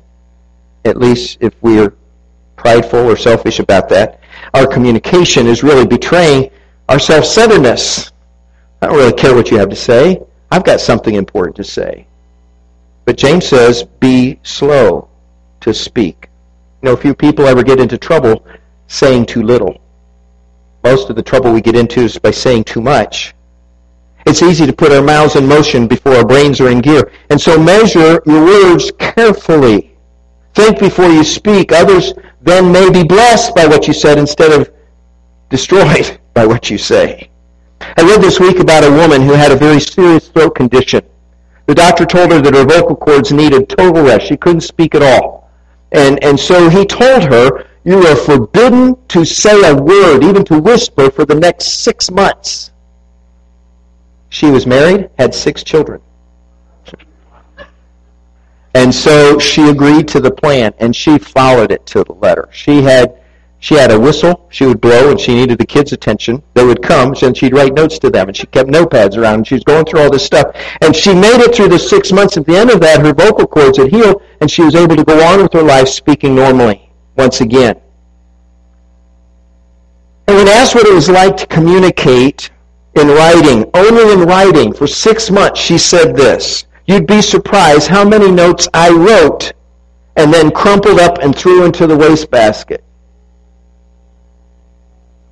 At 0.85 0.97
least 0.97 1.39
if 1.41 1.53
we're 1.61 1.93
prideful 2.59 2.99
or 2.99 3.15
selfish 3.15 3.59
about 3.59 3.87
that. 3.89 4.19
Our 4.53 4.67
communication 4.67 5.47
is 5.47 5.63
really 5.63 5.87
betraying 5.87 6.51
our 6.89 6.99
self-centeredness. 6.99 8.11
I 8.81 8.87
don't 8.87 8.97
really 8.97 9.13
care 9.13 9.33
what 9.33 9.49
you 9.49 9.57
have 9.57 9.69
to 9.69 9.75
say. 9.75 10.21
I've 10.51 10.65
got 10.65 10.81
something 10.81 11.15
important 11.15 11.55
to 11.55 11.63
say. 11.63 12.05
But 13.05 13.17
James 13.17 13.47
says, 13.47 13.83
be 13.83 14.39
slow 14.43 15.07
to 15.61 15.73
speak. 15.73 16.29
You 16.81 16.89
know, 16.89 16.95
few 16.97 17.13
people 17.13 17.47
ever 17.47 17.63
get 17.63 17.79
into 17.79 17.97
trouble 17.97 18.45
saying 18.87 19.27
too 19.27 19.41
little. 19.41 19.79
Most 20.83 21.09
of 21.09 21.15
the 21.15 21.23
trouble 21.23 21.53
we 21.53 21.61
get 21.61 21.75
into 21.75 22.01
is 22.01 22.17
by 22.17 22.31
saying 22.31 22.65
too 22.65 22.81
much. 22.81 23.33
It's 24.25 24.41
easy 24.41 24.65
to 24.65 24.73
put 24.73 24.91
our 24.91 25.01
mouths 25.01 25.37
in 25.37 25.47
motion 25.47 25.87
before 25.87 26.13
our 26.13 26.25
brains 26.25 26.59
are 26.59 26.69
in 26.69 26.81
gear. 26.81 27.11
And 27.29 27.39
so 27.39 27.57
measure 27.57 28.21
your 28.25 28.43
words 28.43 28.91
carefully. 28.99 29.95
Think 30.55 30.79
before 30.79 31.07
you 31.07 31.23
speak. 31.23 31.71
Others 31.71 32.13
then 32.41 32.71
may 32.71 32.89
be 32.89 33.03
blessed 33.03 33.55
by 33.55 33.65
what 33.65 33.87
you 33.87 33.93
said 33.93 34.17
instead 34.17 34.59
of 34.59 34.71
destroyed 35.49 36.19
by 36.33 36.45
what 36.45 36.69
you 36.69 36.77
say. 36.77 37.29
I 37.81 38.03
read 38.03 38.21
this 38.21 38.39
week 38.39 38.59
about 38.59 38.83
a 38.83 38.91
woman 38.91 39.21
who 39.21 39.33
had 39.33 39.51
a 39.51 39.55
very 39.55 39.79
serious 39.79 40.27
throat 40.27 40.55
condition. 40.55 41.01
The 41.65 41.75
doctor 41.75 42.05
told 42.05 42.31
her 42.31 42.41
that 42.41 42.55
her 42.55 42.65
vocal 42.65 42.95
cords 42.95 43.31
needed 43.31 43.69
total 43.69 44.03
rest. 44.03 44.27
She 44.27 44.37
couldn't 44.37 44.61
speak 44.61 44.95
at 44.95 45.03
all. 45.03 45.49
And, 45.91 46.23
and 46.23 46.39
so 46.39 46.69
he 46.69 46.85
told 46.85 47.23
her, 47.23 47.67
you 47.83 48.05
are 48.05 48.15
forbidden 48.15 48.97
to 49.07 49.25
say 49.25 49.69
a 49.69 49.75
word, 49.75 50.23
even 50.23 50.43
to 50.45 50.59
whisper, 50.59 51.09
for 51.09 51.25
the 51.25 51.35
next 51.35 51.83
six 51.83 52.11
months. 52.11 52.71
She 54.29 54.51
was 54.51 54.67
married, 54.67 55.09
had 55.17 55.33
six 55.33 55.63
children. 55.63 56.01
And 58.75 58.93
so 58.93 59.39
she 59.39 59.69
agreed 59.69 60.07
to 60.09 60.19
the 60.19 60.31
plan, 60.31 60.73
and 60.79 60.95
she 60.95 61.17
followed 61.17 61.71
it 61.71 61.85
to 61.87 62.03
the 62.03 62.13
letter. 62.13 62.47
She 62.51 62.81
had 62.81 63.15
she 63.61 63.75
had 63.75 63.91
a 63.91 63.99
whistle 63.99 64.47
she 64.49 64.65
would 64.65 64.79
blow 64.79 65.09
when 65.09 65.17
she 65.17 65.35
needed 65.35 65.57
the 65.57 65.65
kids' 65.65 65.91
attention. 65.91 66.41
They 66.53 66.63
would 66.63 66.81
come, 66.81 67.13
and 67.21 67.35
she'd 67.35 67.53
write 67.53 67.73
notes 67.73 67.99
to 67.99 68.09
them, 68.09 68.29
and 68.29 68.37
she 68.37 68.47
kept 68.47 68.69
notepads 68.69 69.17
around, 69.17 69.35
and 69.35 69.47
she 69.47 69.55
was 69.55 69.65
going 69.65 69.85
through 69.85 69.99
all 70.01 70.09
this 70.09 70.25
stuff. 70.25 70.55
And 70.81 70.95
she 70.95 71.13
made 71.13 71.41
it 71.41 71.53
through 71.53 71.69
the 71.69 71.79
six 71.79 72.11
months. 72.11 72.37
At 72.37 72.45
the 72.45 72.55
end 72.55 72.69
of 72.69 72.79
that, 72.79 73.01
her 73.01 73.13
vocal 73.13 73.47
cords 73.47 73.77
had 73.77 73.91
healed, 73.91 74.21
and 74.39 74.49
she 74.49 74.63
was 74.63 74.75
able 74.75 74.95
to 74.95 75.03
go 75.03 75.21
on 75.27 75.41
with 75.41 75.51
her 75.53 75.63
life 75.63 75.89
speaking 75.89 76.35
normally 76.35 76.89
once 77.17 77.41
again. 77.41 77.81
And 80.27 80.37
when 80.37 80.47
asked 80.47 80.75
what 80.75 80.87
it 80.87 80.93
was 80.93 81.09
like 81.09 81.35
to 81.37 81.47
communicate 81.47 82.51
in 82.95 83.07
writing, 83.07 83.69
only 83.73 84.13
in 84.13 84.21
writing, 84.21 84.73
for 84.73 84.87
six 84.87 85.29
months, 85.29 85.59
she 85.59 85.77
said 85.77 86.15
this. 86.15 86.65
You'd 86.89 87.05
be 87.05 87.21
surprised 87.21 87.87
how 87.87 88.03
many 88.03 88.31
notes 88.31 88.67
I 88.73 88.89
wrote 88.89 89.53
and 90.15 90.33
then 90.33 90.49
crumpled 90.49 90.99
up 90.99 91.19
and 91.19 91.35
threw 91.35 91.63
into 91.63 91.85
the 91.85 91.95
wastebasket. 91.95 92.83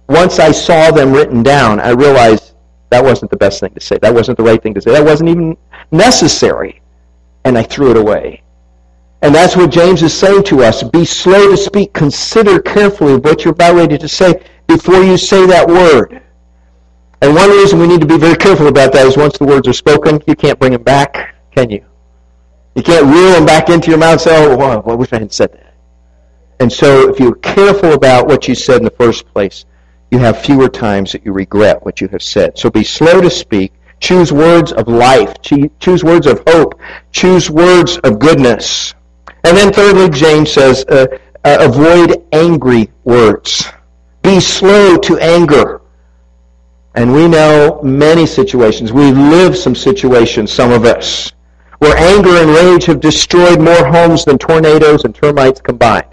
Once 0.08 0.38
I 0.38 0.52
saw 0.52 0.92
them 0.92 1.12
written 1.12 1.42
down, 1.42 1.80
I 1.80 1.90
realized 1.90 2.54
that 2.92 3.04
wasn't 3.04 3.32
the 3.32 3.38
best 3.38 3.60
thing 3.60 3.74
to 3.74 3.80
say. 3.80 3.98
That 3.98 4.14
wasn't 4.14 4.38
the 4.38 4.44
right 4.44 4.62
thing 4.62 4.76
to 4.76 4.82
say. 4.82 4.92
That 4.92 5.04
wasn't 5.04 5.32
even 5.32 5.58
necessary. 5.90 6.80
And 7.44 7.58
I 7.58 7.64
threw 7.64 7.90
it 7.90 7.98
away. 7.98 8.44
And 9.24 9.34
that's 9.34 9.56
what 9.56 9.72
James 9.72 10.04
is 10.04 10.14
saying 10.14 10.44
to 10.44 10.62
us. 10.62 10.84
Be 10.84 11.06
slow 11.06 11.50
to 11.50 11.58
speak. 11.58 11.92
Consider 11.92 12.62
carefully 12.62 13.16
what 13.16 13.44
you're 13.44 13.56
about 13.56 13.74
ready 13.74 13.98
to 13.98 14.08
say 14.08 14.44
before 14.68 15.02
you 15.02 15.18
say 15.18 15.48
that 15.48 15.68
word. 15.68 16.22
And 17.24 17.34
one 17.34 17.50
reason 17.50 17.80
we 17.80 17.88
need 17.88 18.02
to 18.02 18.08
be 18.08 18.20
very 18.20 18.38
careful 18.38 18.68
about 18.68 18.94
that 18.94 19.08
is 19.08 19.18
once 19.18 19.40
the 19.40 19.46
words 19.46 19.68
are 19.68 19.74
spoken, 19.74 20.22
you 20.28 20.36
can't 20.36 20.60
bring 20.60 20.74
them 20.74 20.84
back 20.84 21.34
can 21.58 21.72
you? 21.72 21.84
You 22.76 22.84
can't 22.84 23.06
reel 23.06 23.32
them 23.32 23.46
back 23.46 23.70
into 23.70 23.90
your 23.90 23.98
mouth 23.98 24.14
and 24.14 24.22
say, 24.22 24.46
oh, 24.46 24.56
well, 24.56 24.84
I 24.88 24.94
wish 24.94 25.12
I 25.12 25.16
hadn't 25.16 25.34
said 25.34 25.52
that. 25.54 25.74
And 26.60 26.72
so 26.72 27.10
if 27.10 27.20
you're 27.20 27.36
careful 27.36 27.94
about 27.94 28.28
what 28.28 28.48
you 28.48 28.54
said 28.54 28.78
in 28.78 28.84
the 28.84 28.92
first 28.92 29.26
place, 29.34 29.66
you 30.12 30.20
have 30.20 30.40
fewer 30.40 30.70
times 30.70 31.12
that 31.14 31.26
you 31.26 31.34
regret 31.34 31.84
what 31.84 32.00
you 32.00 32.08
have 32.10 32.22
said. 32.22 32.58
So 32.60 32.70
be 32.70 32.84
slow 32.84 33.22
to 33.22 33.30
speak. 33.32 33.74
Choose 34.00 34.32
words 34.32 34.72
of 34.72 34.88
life. 34.88 35.34
Choose 35.42 36.04
words 36.04 36.28
of 36.28 36.44
hope. 36.48 36.80
Choose 37.12 37.50
words 37.50 37.98
of 38.04 38.20
goodness. 38.20 38.94
And 39.44 39.58
then 39.58 39.74
thirdly, 39.74 40.10
James 40.10 40.52
says, 40.52 40.86
uh, 40.90 41.08
uh, 41.44 41.58
avoid 41.62 42.24
angry 42.34 42.92
words. 43.04 43.66
Be 44.22 44.40
slow 44.40 44.98
to 44.98 45.18
anger. 45.18 45.82
And 46.94 47.14
we 47.14 47.28
know 47.28 47.80
many 47.84 48.28
situations. 48.28 48.92
We 48.92 49.12
live 49.12 49.58
some 49.58 49.76
situations, 49.76 50.52
some 50.52 50.72
of 50.72 50.86
us, 50.86 51.32
where 51.80 51.98
anger 51.98 52.30
and 52.30 52.50
rage 52.50 52.86
have 52.86 53.00
destroyed 53.00 53.62
more 53.62 53.86
homes 53.86 54.26
than 54.26 54.38
tornadoes 54.38 55.04
and 55.04 55.14
termites 55.14 55.62
combined. 55.62 56.08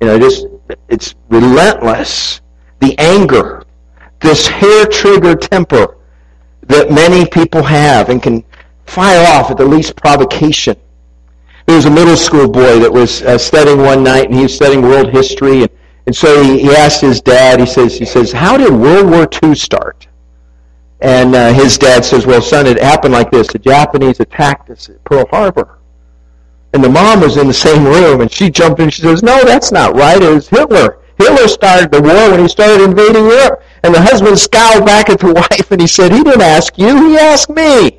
You 0.00 0.06
know, 0.08 0.18
just 0.18 0.46
it's 0.88 1.14
relentless. 1.28 2.40
The 2.80 2.98
anger, 2.98 3.64
this 4.20 4.46
hair 4.46 4.86
trigger 4.86 5.34
temper 5.34 5.98
that 6.62 6.90
many 6.90 7.26
people 7.26 7.62
have 7.62 8.08
and 8.08 8.22
can 8.22 8.44
fire 8.86 9.24
off 9.34 9.50
at 9.50 9.56
the 9.58 9.64
least 9.64 9.96
provocation. 9.96 10.76
There 11.66 11.76
was 11.76 11.84
a 11.84 11.90
middle 11.90 12.16
school 12.16 12.48
boy 12.48 12.80
that 12.80 12.92
was 12.92 13.22
uh, 13.22 13.38
studying 13.38 13.78
one 13.78 14.02
night, 14.02 14.26
and 14.26 14.34
he 14.34 14.42
was 14.42 14.54
studying 14.54 14.82
world 14.82 15.10
history, 15.10 15.62
and, 15.62 15.70
and 16.06 16.16
so 16.16 16.42
he, 16.42 16.60
he 16.60 16.70
asked 16.70 17.00
his 17.00 17.20
dad. 17.20 17.60
He 17.60 17.66
says, 17.66 17.96
"He 17.96 18.04
says, 18.04 18.32
how 18.32 18.56
did 18.56 18.72
World 18.72 19.08
War 19.08 19.28
II 19.42 19.54
start?" 19.54 20.08
And 21.02 21.34
uh, 21.34 21.52
his 21.52 21.76
dad 21.78 22.04
says, 22.04 22.26
well, 22.26 22.40
son, 22.40 22.64
it 22.64 22.80
happened 22.80 23.12
like 23.12 23.32
this. 23.32 23.48
The 23.48 23.58
Japanese 23.58 24.20
attacked 24.20 24.70
us 24.70 24.88
at 24.88 25.02
Pearl 25.02 25.26
Harbor. 25.30 25.80
And 26.74 26.82
the 26.82 26.88
mom 26.88 27.20
was 27.20 27.36
in 27.36 27.48
the 27.48 27.52
same 27.52 27.84
room, 27.84 28.20
and 28.20 28.30
she 28.30 28.48
jumped 28.50 28.80
in. 28.80 28.88
She 28.88 29.02
says, 29.02 29.20
no, 29.20 29.44
that's 29.44 29.72
not 29.72 29.96
right. 29.96 30.22
It 30.22 30.32
was 30.32 30.48
Hitler. 30.48 31.00
Hitler 31.18 31.48
started 31.48 31.90
the 31.90 32.00
war 32.00 32.30
when 32.30 32.40
he 32.40 32.48
started 32.48 32.82
invading 32.82 33.26
Europe. 33.26 33.64
And 33.82 33.92
the 33.92 34.00
husband 34.00 34.38
scowled 34.38 34.86
back 34.86 35.10
at 35.10 35.18
the 35.18 35.32
wife, 35.50 35.72
and 35.72 35.80
he 35.80 35.88
said, 35.88 36.12
he 36.12 36.22
didn't 36.22 36.40
ask 36.40 36.78
you. 36.78 37.08
He 37.08 37.18
asked 37.18 37.50
me. 37.50 37.98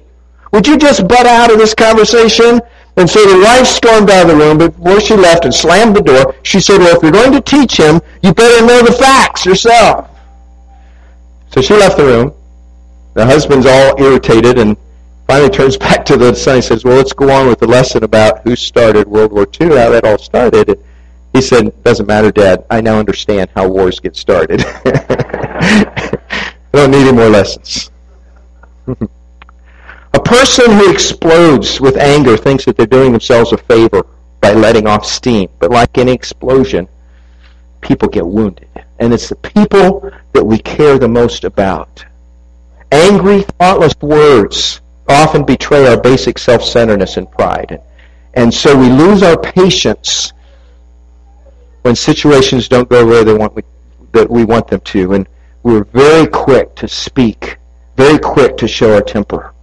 Would 0.53 0.65
you 0.65 0.77
just 0.77 1.05
butt 1.05 1.25
out 1.25 1.51
of 1.51 1.57
this 1.57 1.74
conversation? 1.74 2.62
And 2.95 3.10
so 3.10 3.19
the 3.25 3.43
wife 3.43 3.67
stormed 3.67 4.10
out 4.12 4.29
of 4.29 4.38
the 4.38 4.38
room, 4.38 4.57
before 4.60 5.01
she 5.01 5.15
left 5.15 5.43
and 5.43 5.53
slammed 5.53 5.98
the 5.98 6.01
door, 6.01 6.36
she 6.43 6.62
said, 6.62 6.77
well, 6.77 6.95
if 6.95 7.03
you're 7.03 7.12
going 7.12 7.33
to 7.33 7.41
teach 7.41 7.75
him, 7.75 8.00
you 8.22 8.33
better 8.33 8.65
know 8.65 8.81
the 8.81 8.93
facts 8.93 9.45
yourself. 9.45 10.10
So 11.51 11.62
she 11.62 11.74
left 11.74 11.98
the 11.98 12.05
room. 12.05 12.33
The 13.13 13.25
husband's 13.25 13.65
all 13.65 14.01
irritated 14.01 14.58
and 14.58 14.75
finally 15.27 15.50
turns 15.50 15.77
back 15.88 16.05
to 16.05 16.17
the 16.17 16.34
son. 16.34 16.55
He 16.58 16.62
says, 16.62 16.84
well, 16.84 16.98
let's 16.98 17.13
go 17.13 17.29
on 17.32 17.48
with 17.48 17.60
the 17.60 17.67
lesson 17.67 18.03
about 18.03 18.41
who 18.41 18.55
started 18.55 19.08
World 19.08 19.32
War 19.32 19.48
II, 19.60 19.67
how 19.70 19.89
that 19.89 20.03
all 20.03 20.17
started. 20.17 20.70
And 20.70 20.84
he 21.34 21.41
said, 21.41 21.84
doesn't 21.84 22.05
matter, 22.05 22.32
Dad. 22.32 22.65
I 22.70 22.82
now 22.82 23.00
understand 23.00 23.50
how 23.55 23.67
wars 23.67 24.00
get 24.00 24.15
started. 24.15 24.63
I 24.65 26.48
don't 26.72 26.91
need 26.91 27.08
any 27.08 27.12
more 27.12 27.29
lessons. 27.29 27.91
a 28.88 30.20
person 30.20 30.72
who 30.72 30.91
explodes 30.91 31.79
with 31.79 31.98
anger 31.98 32.38
thinks 32.38 32.65
that 32.65 32.77
they're 32.77 32.86
doing 32.86 33.12
themselves 33.12 33.51
a 33.51 33.58
favor 33.58 34.05
by 34.41 34.53
letting 34.53 34.88
off 34.88 35.05
steam. 35.05 35.50
But 35.60 35.72
like 35.72 35.98
any 35.98 36.12
explosion, 36.12 36.88
people 37.82 38.10
get 38.10 38.25
wounded. 38.25 38.67
And 39.00 39.13
it's 39.13 39.29
the 39.29 39.36
people 39.36 40.12
that 40.34 40.43
we 40.43 40.58
care 40.60 40.98
the 40.98 41.08
most 41.08 41.43
about. 41.43 42.05
Angry, 42.93 43.41
thoughtless 43.41 43.95
words 44.01 44.81
often 45.09 45.43
betray 45.43 45.88
our 45.88 46.00
basic 46.00 46.38
self-centeredness 46.38 47.17
and 47.17 47.29
pride. 47.31 47.81
And 48.35 48.53
so 48.53 48.77
we 48.77 48.88
lose 48.88 49.23
our 49.23 49.35
patience 49.35 50.31
when 51.81 51.95
situations 51.95 52.67
don't 52.67 52.88
go 52.88 53.03
where 53.03 53.23
they 53.23 53.33
want 53.33 53.55
we, 53.55 53.63
that 54.12 54.29
we 54.29 54.45
want 54.45 54.67
them 54.67 54.79
to. 54.81 55.13
And 55.13 55.27
we're 55.63 55.85
very 55.85 56.27
quick 56.27 56.75
to 56.75 56.88
speak, 56.88 57.57
very 57.97 58.19
quick 58.19 58.57
to 58.57 58.67
show 58.67 58.93
our 58.93 59.01
temper. 59.01 59.55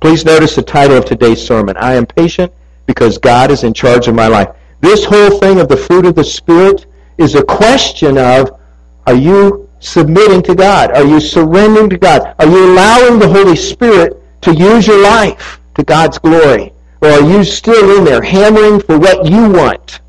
Please 0.00 0.24
notice 0.24 0.56
the 0.56 0.62
title 0.62 0.96
of 0.96 1.04
today's 1.04 1.40
sermon. 1.40 1.76
I 1.76 1.94
am 1.94 2.04
patient 2.04 2.52
because 2.86 3.16
God 3.16 3.52
is 3.52 3.62
in 3.62 3.72
charge 3.72 4.08
of 4.08 4.16
my 4.16 4.26
life. 4.26 4.48
This 4.80 5.04
whole 5.04 5.38
thing 5.38 5.60
of 5.60 5.68
the 5.68 5.76
fruit 5.76 6.04
of 6.04 6.16
the 6.16 6.24
Spirit 6.24 6.86
is 7.16 7.36
a 7.36 7.44
question 7.44 8.18
of, 8.18 8.58
are 9.06 9.14
you 9.14 9.61
submitting 9.82 10.42
to 10.42 10.54
God? 10.54 10.92
Are 10.92 11.04
you 11.04 11.20
surrendering 11.20 11.90
to 11.90 11.98
God? 11.98 12.34
Are 12.38 12.46
you 12.46 12.72
allowing 12.72 13.18
the 13.18 13.28
Holy 13.28 13.56
Spirit 13.56 14.22
to 14.42 14.54
use 14.54 14.86
your 14.86 15.02
life 15.02 15.60
to 15.74 15.82
God's 15.82 16.18
glory? 16.18 16.72
Or 17.02 17.08
are 17.08 17.28
you 17.30 17.44
still 17.44 17.98
in 17.98 18.04
there 18.04 18.22
hammering 18.22 18.80
for 18.80 18.98
what 18.98 19.26
you 19.26 19.50
want? 19.50 20.00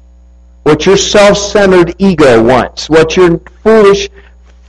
What 0.62 0.86
your 0.86 0.96
self-centered 0.96 1.96
ego 1.98 2.42
wants? 2.42 2.90
What 2.90 3.18
your 3.18 3.40
foolish 3.64 4.10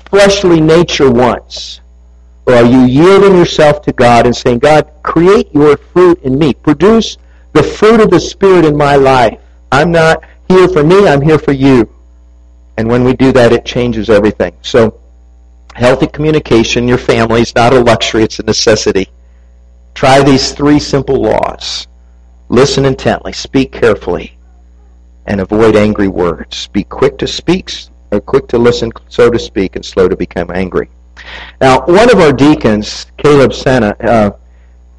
fleshly 0.07 0.61
nature 0.61 1.11
wants? 1.11 1.81
Or 2.47 2.55
are 2.55 2.65
you 2.65 2.81
yielding 2.81 3.37
yourself 3.37 3.83
to 3.83 3.93
God 3.93 4.27
and 4.27 4.35
saying, 4.35 4.59
God, 4.59 4.91
create 5.03 5.55
your 5.55 5.77
fruit 5.77 6.21
in 6.23 6.39
me. 6.39 6.55
Produce 6.55 7.19
the 7.53 7.63
fruit 7.63 8.01
of 8.01 8.11
the 8.11 8.21
Spirit 8.21 8.65
in 8.65 8.77
my 8.77 8.97
life. 8.97 9.39
I'm 9.71 9.93
not 9.93 10.25
here 10.49 10.69
for 10.69 10.83
me, 10.83 11.07
I'm 11.07 11.21
here 11.21 11.39
for 11.39 11.53
you. 11.53 11.89
And 12.77 12.89
when 12.89 13.05
we 13.05 13.15
do 13.15 13.33
that, 13.33 13.53
it 13.53 13.65
changes 13.65 14.11
everything. 14.11 14.57
So, 14.63 15.01
healthy 15.75 16.07
communication, 16.07 16.89
your 16.89 16.99
family 16.99 17.43
is 17.43 17.55
not 17.55 17.73
a 17.73 17.81
luxury, 17.81 18.25
it's 18.25 18.39
a 18.39 18.43
necessity. 18.43 19.09
Try 19.95 20.23
these 20.23 20.53
three 20.53 20.81
simple 20.81 21.23
laws. 21.23 21.87
Listen 22.49 22.85
intently, 22.85 23.33
speak 23.33 23.73
carefully, 23.73 24.37
and 25.27 25.41
avoid 25.41 25.77
angry 25.77 26.09
words. 26.09 26.67
Be 26.69 26.85
quick 26.85 27.17
to 27.19 27.27
speak, 27.27 27.71
or 28.11 28.21
quick 28.21 28.49
to 28.49 28.59
listen, 28.59 28.93
so 29.09 29.31
to 29.31 29.39
speak, 29.39 29.77
and 29.77 29.85
slow 29.85 30.09
to 30.09 30.17
become 30.17 30.51
angry. 30.51 30.89
Now, 31.61 31.87
one 31.87 32.11
of 32.11 32.19
our 32.19 32.33
deacons, 32.33 33.07
Caleb 33.17 33.55
Senna, 33.55 33.97
uh, 34.01 34.31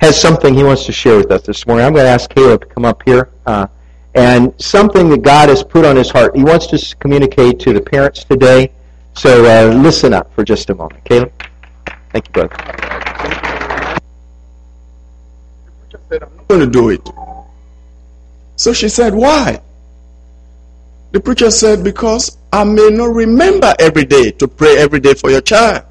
has 0.02 0.20
something 0.20 0.54
he 0.54 0.64
wants 0.64 0.86
to 0.86 0.92
share 0.92 1.18
with 1.18 1.32
us 1.32 1.44
this 1.44 1.68
morning. 1.68 1.86
I'm 1.86 1.94
going 1.94 2.06
to 2.06 2.10
ask 2.10 2.30
Caleb 2.30 2.62
to 2.62 2.68
come 2.68 2.86
up 2.86 3.04
here. 3.04 3.30
Uh, 3.46 3.68
and 4.16 4.54
something 4.62 5.10
that 5.10 5.22
God 5.22 5.50
has 5.50 5.62
put 5.62 5.86
on 5.86 5.98
his 5.98 6.10
heart. 6.10 6.36
He 6.36 6.44
wants 6.44 6.68
to 6.68 6.96
communicate 6.98 7.60
to 7.60 7.74
the 7.74 7.82
parents 7.82 8.24
today. 8.24 8.72
So 9.14 9.46
uh, 9.46 9.74
listen 9.74 10.14
up 10.14 10.34
for 10.34 10.44
just 10.44 10.70
a 10.70 10.76
moment. 10.76 11.04
Caleb? 11.04 11.32
Thank 12.12 12.28
you, 12.28 12.34
brother. 12.34 12.56
The 15.66 15.72
preacher 15.80 16.00
said, 16.10 16.24
I'm 16.24 16.36
not 16.38 16.48
going 16.48 16.62
to 16.62 16.68
do 16.68 16.90
it. 16.90 17.10
So 18.56 18.72
she 18.72 18.88
said, 18.88 19.14
Why? 19.14 19.62
The 21.12 21.20
preacher 21.20 21.52
said, 21.52 21.84
Because 21.84 22.38
I 22.54 22.64
may 22.64 22.90
not 22.90 23.14
remember 23.14 23.74
every 23.80 24.06
day 24.06 24.32
to 24.32 24.48
pray 24.48 24.78
every 24.78 25.02
day 25.02 25.14
for 25.14 25.30
your 25.30 25.42
child. 25.42 25.84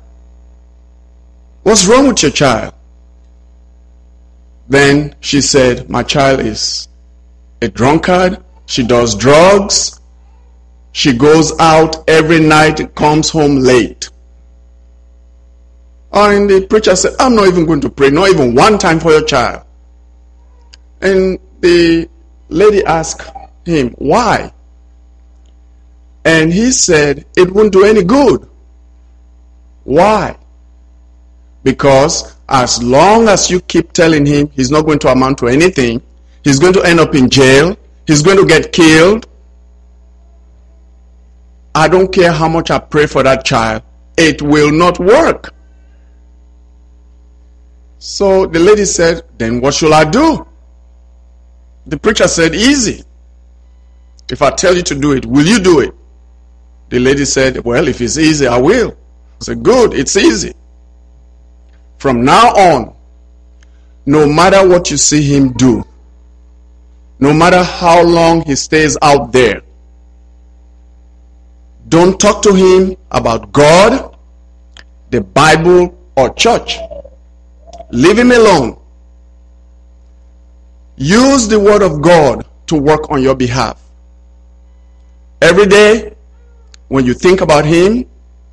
What's 1.62 1.86
wrong 1.86 2.08
with 2.08 2.22
your 2.22 2.32
child? 2.32 2.72
Then 4.68 5.14
she 5.20 5.42
said, 5.42 5.90
My 5.90 6.02
child 6.02 6.40
is 6.40 6.88
a 7.64 7.68
drunkard. 7.68 8.42
She 8.66 8.86
does 8.86 9.14
drugs. 9.16 10.00
She 10.92 11.12
goes 11.16 11.52
out 11.58 12.08
every 12.08 12.40
night, 12.40 12.94
comes 12.94 13.28
home 13.28 13.56
late. 13.58 14.10
And 16.12 16.48
the 16.48 16.66
preacher 16.68 16.94
said, 16.94 17.14
I'm 17.18 17.34
not 17.34 17.48
even 17.48 17.66
going 17.66 17.80
to 17.80 17.90
pray, 17.90 18.10
not 18.10 18.30
even 18.30 18.54
one 18.54 18.78
time 18.78 19.00
for 19.00 19.10
your 19.10 19.24
child. 19.24 19.66
And 21.00 21.38
the 21.60 22.08
lady 22.48 22.84
asked 22.84 23.28
him, 23.64 23.90
Why? 23.98 24.52
And 26.24 26.52
he 26.52 26.70
said, 26.70 27.26
It 27.36 27.50
won't 27.50 27.72
do 27.72 27.84
any 27.84 28.04
good. 28.04 28.48
Why? 29.82 30.38
Because 31.64 32.36
as 32.48 32.82
long 32.82 33.28
as 33.28 33.50
you 33.50 33.60
keep 33.60 33.92
telling 33.92 34.24
him 34.24 34.48
he's 34.50 34.70
not 34.70 34.82
going 34.82 35.00
to 35.00 35.08
amount 35.08 35.38
to 35.38 35.48
anything, 35.48 36.00
he's 36.44 36.58
going 36.58 36.74
to 36.74 36.82
end 36.82 37.00
up 37.00 37.14
in 37.14 37.28
jail, 37.28 37.76
he's 38.06 38.22
going 38.22 38.36
to 38.36 38.46
get 38.46 38.72
killed. 38.72 39.26
I 41.74 41.88
don't 41.88 42.12
care 42.12 42.30
how 42.30 42.48
much 42.48 42.70
I 42.70 42.78
pray 42.78 43.06
for 43.06 43.22
that 43.24 43.44
child, 43.44 43.82
it 44.16 44.40
will 44.40 44.70
not 44.70 45.00
work. 45.00 45.54
So 47.98 48.46
the 48.46 48.60
lady 48.60 48.84
said, 48.84 49.22
Then 49.38 49.62
what 49.62 49.72
shall 49.72 49.94
I 49.94 50.04
do? 50.04 50.46
The 51.86 51.98
preacher 51.98 52.28
said, 52.28 52.54
Easy. 52.54 53.02
If 54.30 54.42
I 54.42 54.50
tell 54.50 54.76
you 54.76 54.82
to 54.82 54.94
do 54.94 55.12
it, 55.12 55.24
will 55.24 55.46
you 55.46 55.58
do 55.58 55.80
it? 55.80 55.94
The 56.90 56.98
lady 56.98 57.24
said, 57.24 57.64
Well, 57.64 57.88
if 57.88 58.02
it's 58.02 58.18
easy, 58.18 58.46
I 58.46 58.58
will. 58.58 58.90
I 59.40 59.44
said, 59.44 59.62
Good, 59.62 59.94
it's 59.94 60.16
easy. 60.18 60.52
From 61.96 62.24
now 62.24 62.48
on, 62.48 62.94
no 64.04 64.26
matter 64.30 64.68
what 64.68 64.90
you 64.90 64.98
see 64.98 65.22
him 65.22 65.54
do, 65.54 65.82
no 67.18 67.32
matter 67.32 67.62
how 67.62 68.02
long 68.02 68.44
he 68.44 68.54
stays 68.54 68.96
out 69.02 69.32
there, 69.32 69.62
don't 71.88 72.18
talk 72.18 72.42
to 72.42 72.54
him 72.54 72.96
about 73.10 73.52
God, 73.52 74.16
the 75.10 75.20
Bible, 75.20 75.96
or 76.16 76.32
church. 76.34 76.78
Leave 77.90 78.18
him 78.18 78.32
alone. 78.32 78.78
Use 80.96 81.48
the 81.48 81.58
Word 81.58 81.82
of 81.82 82.00
God 82.00 82.46
to 82.66 82.76
work 82.76 83.10
on 83.10 83.22
your 83.22 83.34
behalf. 83.34 83.80
Every 85.42 85.66
day, 85.66 86.14
when 86.88 87.04
you 87.04 87.14
think 87.14 87.40
about 87.40 87.64
Him, 87.64 88.06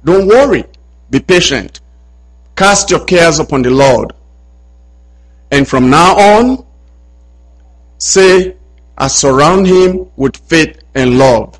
don't 0.03 0.27
worry. 0.27 0.65
Be 1.09 1.19
patient. 1.19 1.81
Cast 2.55 2.89
your 2.89 3.05
cares 3.05 3.39
upon 3.39 3.61
the 3.61 3.69
Lord. 3.69 4.13
And 5.51 5.67
from 5.67 5.89
now 5.89 6.15
on, 6.17 6.65
say, 8.01 8.55
I 8.97 9.07
surround 9.07 9.67
Him 9.67 10.07
with 10.15 10.35
faith 10.37 10.81
and 10.95 11.17
love. 11.17 11.59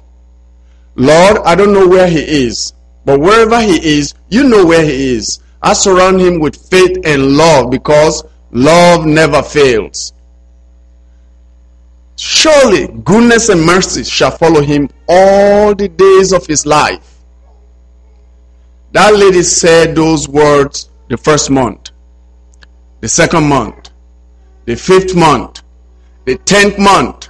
Lord, 0.96 1.38
I 1.46 1.56
don't 1.56 1.74
know 1.74 1.88
where 1.88 2.08
He 2.08 2.20
is, 2.46 2.74
but 3.06 3.20
wherever 3.20 3.62
He 3.62 3.98
is, 3.98 4.14
you 4.30 4.44
know 4.44 4.66
where 4.66 4.84
He 4.84 5.16
is. 5.16 5.40
I 5.62 5.74
surround 5.74 6.20
Him 6.20 6.40
with 6.40 6.56
faith 6.56 6.98
and 7.06 7.38
love 7.38 7.70
because 7.70 8.24
love 8.52 9.06
never 9.06 9.42
fails. 9.42 10.14
Surely 12.16 12.88
goodness 13.04 13.50
and 13.50 13.66
mercy 13.66 14.04
shall 14.04 14.30
follow 14.30 14.62
him 14.62 14.88
all 15.08 15.74
the 15.74 15.88
days 15.88 16.32
of 16.32 16.46
his 16.46 16.68
life. 16.68 17.18
That 18.92 19.16
lady 19.16 19.42
said 19.42 19.96
those 19.96 20.28
words 20.28 20.92
the 21.10 21.18
first 21.18 21.50
month, 21.50 21.90
the 23.00 23.10
second 23.10 23.50
month, 23.50 23.90
the 24.66 24.76
fifth 24.76 25.16
month, 25.16 25.61
the 26.26 26.38
tenth 26.38 26.78
month. 26.78 27.30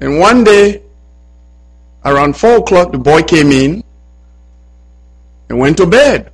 And 0.00 0.18
one 0.18 0.44
day, 0.44 0.82
around 2.04 2.36
four 2.36 2.56
o'clock, 2.58 2.92
the 2.92 2.98
boy 2.98 3.22
came 3.22 3.50
in 3.50 3.82
and 5.48 5.58
went 5.58 5.76
to 5.78 5.86
bed. 5.86 6.32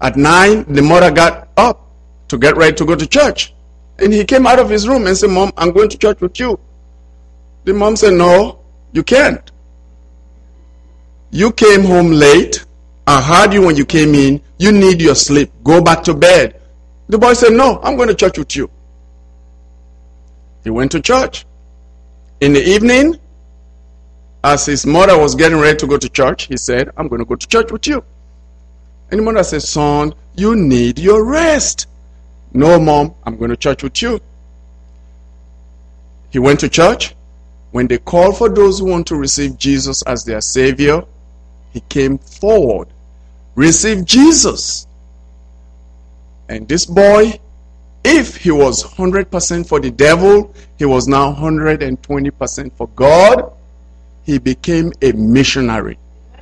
At 0.00 0.16
nine, 0.16 0.64
the 0.72 0.82
mother 0.82 1.10
got 1.10 1.48
up 1.56 1.90
to 2.28 2.38
get 2.38 2.56
ready 2.56 2.76
to 2.76 2.84
go 2.84 2.94
to 2.94 3.06
church. 3.06 3.54
And 3.98 4.12
he 4.12 4.24
came 4.24 4.46
out 4.46 4.58
of 4.58 4.68
his 4.68 4.86
room 4.86 5.06
and 5.06 5.16
said, 5.16 5.30
Mom, 5.30 5.52
I'm 5.56 5.72
going 5.72 5.88
to 5.88 5.98
church 5.98 6.20
with 6.20 6.38
you. 6.38 6.58
The 7.64 7.72
mom 7.72 7.96
said, 7.96 8.12
No, 8.12 8.60
you 8.92 9.02
can't. 9.02 9.50
You 11.30 11.50
came 11.52 11.82
home 11.82 12.10
late. 12.10 12.64
I 13.06 13.22
heard 13.22 13.54
you 13.54 13.62
when 13.62 13.76
you 13.76 13.86
came 13.86 14.14
in. 14.14 14.40
You 14.58 14.72
need 14.72 15.00
your 15.00 15.14
sleep. 15.14 15.50
Go 15.64 15.80
back 15.80 16.02
to 16.04 16.14
bed. 16.14 16.60
The 17.08 17.18
boy 17.18 17.34
said, 17.34 17.52
No, 17.52 17.80
I'm 17.82 17.96
going 17.96 18.08
to 18.08 18.14
church 18.14 18.38
with 18.38 18.54
you. 18.54 18.70
He 20.66 20.70
went 20.70 20.90
to 20.90 21.00
church. 21.00 21.46
In 22.40 22.52
the 22.52 22.60
evening, 22.60 23.20
as 24.42 24.66
his 24.66 24.84
mother 24.84 25.16
was 25.16 25.36
getting 25.36 25.60
ready 25.60 25.76
to 25.76 25.86
go 25.86 25.96
to 25.96 26.08
church, 26.08 26.46
he 26.46 26.56
said, 26.56 26.90
I'm 26.96 27.06
going 27.06 27.20
to 27.20 27.24
go 27.24 27.36
to 27.36 27.46
church 27.46 27.70
with 27.70 27.86
you. 27.86 28.02
And 29.08 29.20
the 29.20 29.22
mother 29.22 29.44
said, 29.44 29.62
Son, 29.62 30.12
you 30.34 30.56
need 30.56 30.98
your 30.98 31.24
rest. 31.24 31.86
No, 32.52 32.80
mom, 32.80 33.14
I'm 33.22 33.36
going 33.36 33.50
to 33.50 33.56
church 33.56 33.84
with 33.84 34.02
you. 34.02 34.20
He 36.30 36.40
went 36.40 36.58
to 36.58 36.68
church. 36.68 37.14
When 37.70 37.86
they 37.86 37.98
called 37.98 38.36
for 38.36 38.48
those 38.48 38.80
who 38.80 38.86
want 38.86 39.06
to 39.06 39.14
receive 39.14 39.56
Jesus 39.58 40.02
as 40.02 40.24
their 40.24 40.40
Savior, 40.40 41.04
he 41.72 41.78
came 41.82 42.18
forward, 42.18 42.88
received 43.54 44.08
Jesus. 44.08 44.88
And 46.48 46.66
this 46.66 46.86
boy, 46.86 47.38
if 48.06 48.36
he 48.36 48.52
was 48.52 48.84
100% 48.84 49.68
for 49.68 49.80
the 49.80 49.90
devil, 49.90 50.54
he 50.78 50.84
was 50.84 51.08
now 51.08 51.34
120% 51.34 52.72
for 52.76 52.86
God. 52.88 53.52
He 54.24 54.38
became 54.38 54.92
a 55.02 55.10
missionary. 55.12 55.98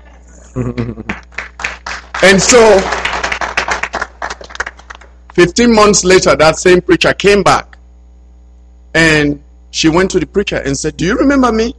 and 0.55 2.41
so, 2.41 2.79
15 5.33 5.75
months 5.75 6.05
later, 6.05 6.37
that 6.37 6.59
same 6.59 6.83
preacher 6.83 7.15
came 7.15 7.43
back 7.43 7.79
and 8.95 9.43
she 9.71 9.89
went 9.89 10.11
to 10.13 10.21
the 10.21 10.27
preacher 10.27 10.57
and 10.57 10.79
said, 10.79 10.97
Do 10.97 11.07
you 11.07 11.17
remember 11.17 11.51
me? 11.51 11.75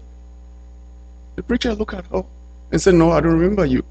The 1.36 1.44
preacher 1.44 1.74
looked 1.74 1.94
at 1.94 2.06
her 2.08 2.24
and 2.72 2.82
said, 2.82 2.96
No, 2.96 3.12
I 3.12 3.22
don't 3.22 3.38
remember 3.38 3.66
you. 3.66 3.84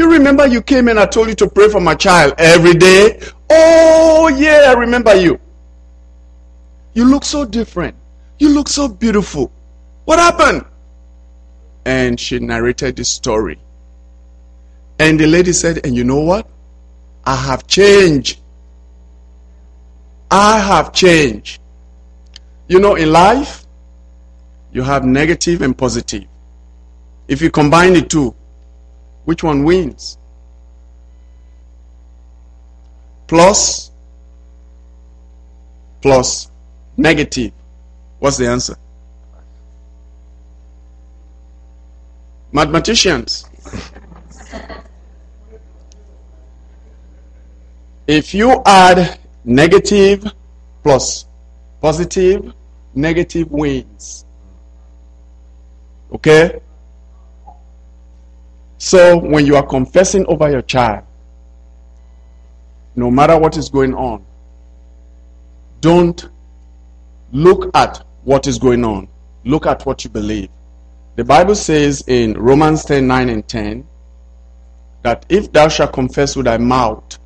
You 0.00 0.10
remember 0.10 0.46
you 0.46 0.62
came 0.62 0.88
and 0.88 0.98
I 0.98 1.04
told 1.04 1.28
you 1.28 1.34
to 1.34 1.46
pray 1.46 1.68
for 1.68 1.78
my 1.78 1.94
child 1.94 2.32
every 2.38 2.72
day? 2.72 3.20
Oh, 3.50 4.28
yeah, 4.34 4.64
I 4.68 4.72
remember 4.72 5.14
you. 5.14 5.38
You 6.94 7.04
look 7.04 7.22
so 7.22 7.44
different. 7.44 7.94
You 8.38 8.48
look 8.48 8.68
so 8.68 8.88
beautiful. 8.88 9.52
What 10.06 10.18
happened? 10.18 10.64
And 11.84 12.18
she 12.18 12.38
narrated 12.38 12.96
the 12.96 13.04
story. 13.04 13.58
And 14.98 15.20
the 15.20 15.26
lady 15.26 15.52
said, 15.52 15.84
And 15.84 15.94
you 15.94 16.04
know 16.04 16.20
what? 16.20 16.48
I 17.26 17.36
have 17.36 17.66
changed. 17.66 18.40
I 20.30 20.60
have 20.60 20.94
changed. 20.94 21.60
You 22.68 22.80
know, 22.80 22.94
in 22.94 23.12
life, 23.12 23.66
you 24.72 24.80
have 24.80 25.04
negative 25.04 25.60
and 25.60 25.76
positive. 25.76 26.24
If 27.28 27.42
you 27.42 27.50
combine 27.50 27.92
the 27.92 28.00
two, 28.00 28.34
which 29.30 29.44
one 29.44 29.62
wins? 29.62 30.18
Plus, 33.28 33.92
plus, 36.02 36.50
negative. 36.96 37.52
What's 38.18 38.36
the 38.36 38.48
answer? 38.48 38.76
Mathematicians. 42.50 43.46
if 48.08 48.34
you 48.34 48.60
add 48.66 49.20
Negative 49.44 50.30
plus 50.82 51.24
positive, 51.80 52.52
negative 52.94 53.50
wins. 53.50 54.26
Okay? 56.12 56.60
So 58.82 59.18
when 59.18 59.44
you 59.44 59.56
are 59.56 59.66
confessing 59.66 60.24
over 60.26 60.50
your 60.50 60.62
child, 60.62 61.04
no 62.96 63.10
matter 63.10 63.38
what 63.38 63.58
is 63.58 63.68
going 63.68 63.94
on, 63.94 64.24
don't 65.82 66.30
look 67.30 67.70
at 67.76 68.02
what 68.24 68.46
is 68.46 68.58
going 68.58 68.82
on. 68.86 69.06
Look 69.44 69.66
at 69.66 69.84
what 69.84 70.02
you 70.02 70.08
believe. 70.08 70.48
The 71.16 71.24
Bible 71.24 71.56
says 71.56 72.02
in 72.06 72.32
Romans 72.32 72.82
10 72.86 73.06
9 73.06 73.28
and 73.28 73.46
10 73.46 73.86
that 75.02 75.26
if 75.28 75.52
thou 75.52 75.68
shalt 75.68 75.92
confess 75.92 76.34
with 76.34 76.46
thy 76.46 76.56
mouth 76.56 77.18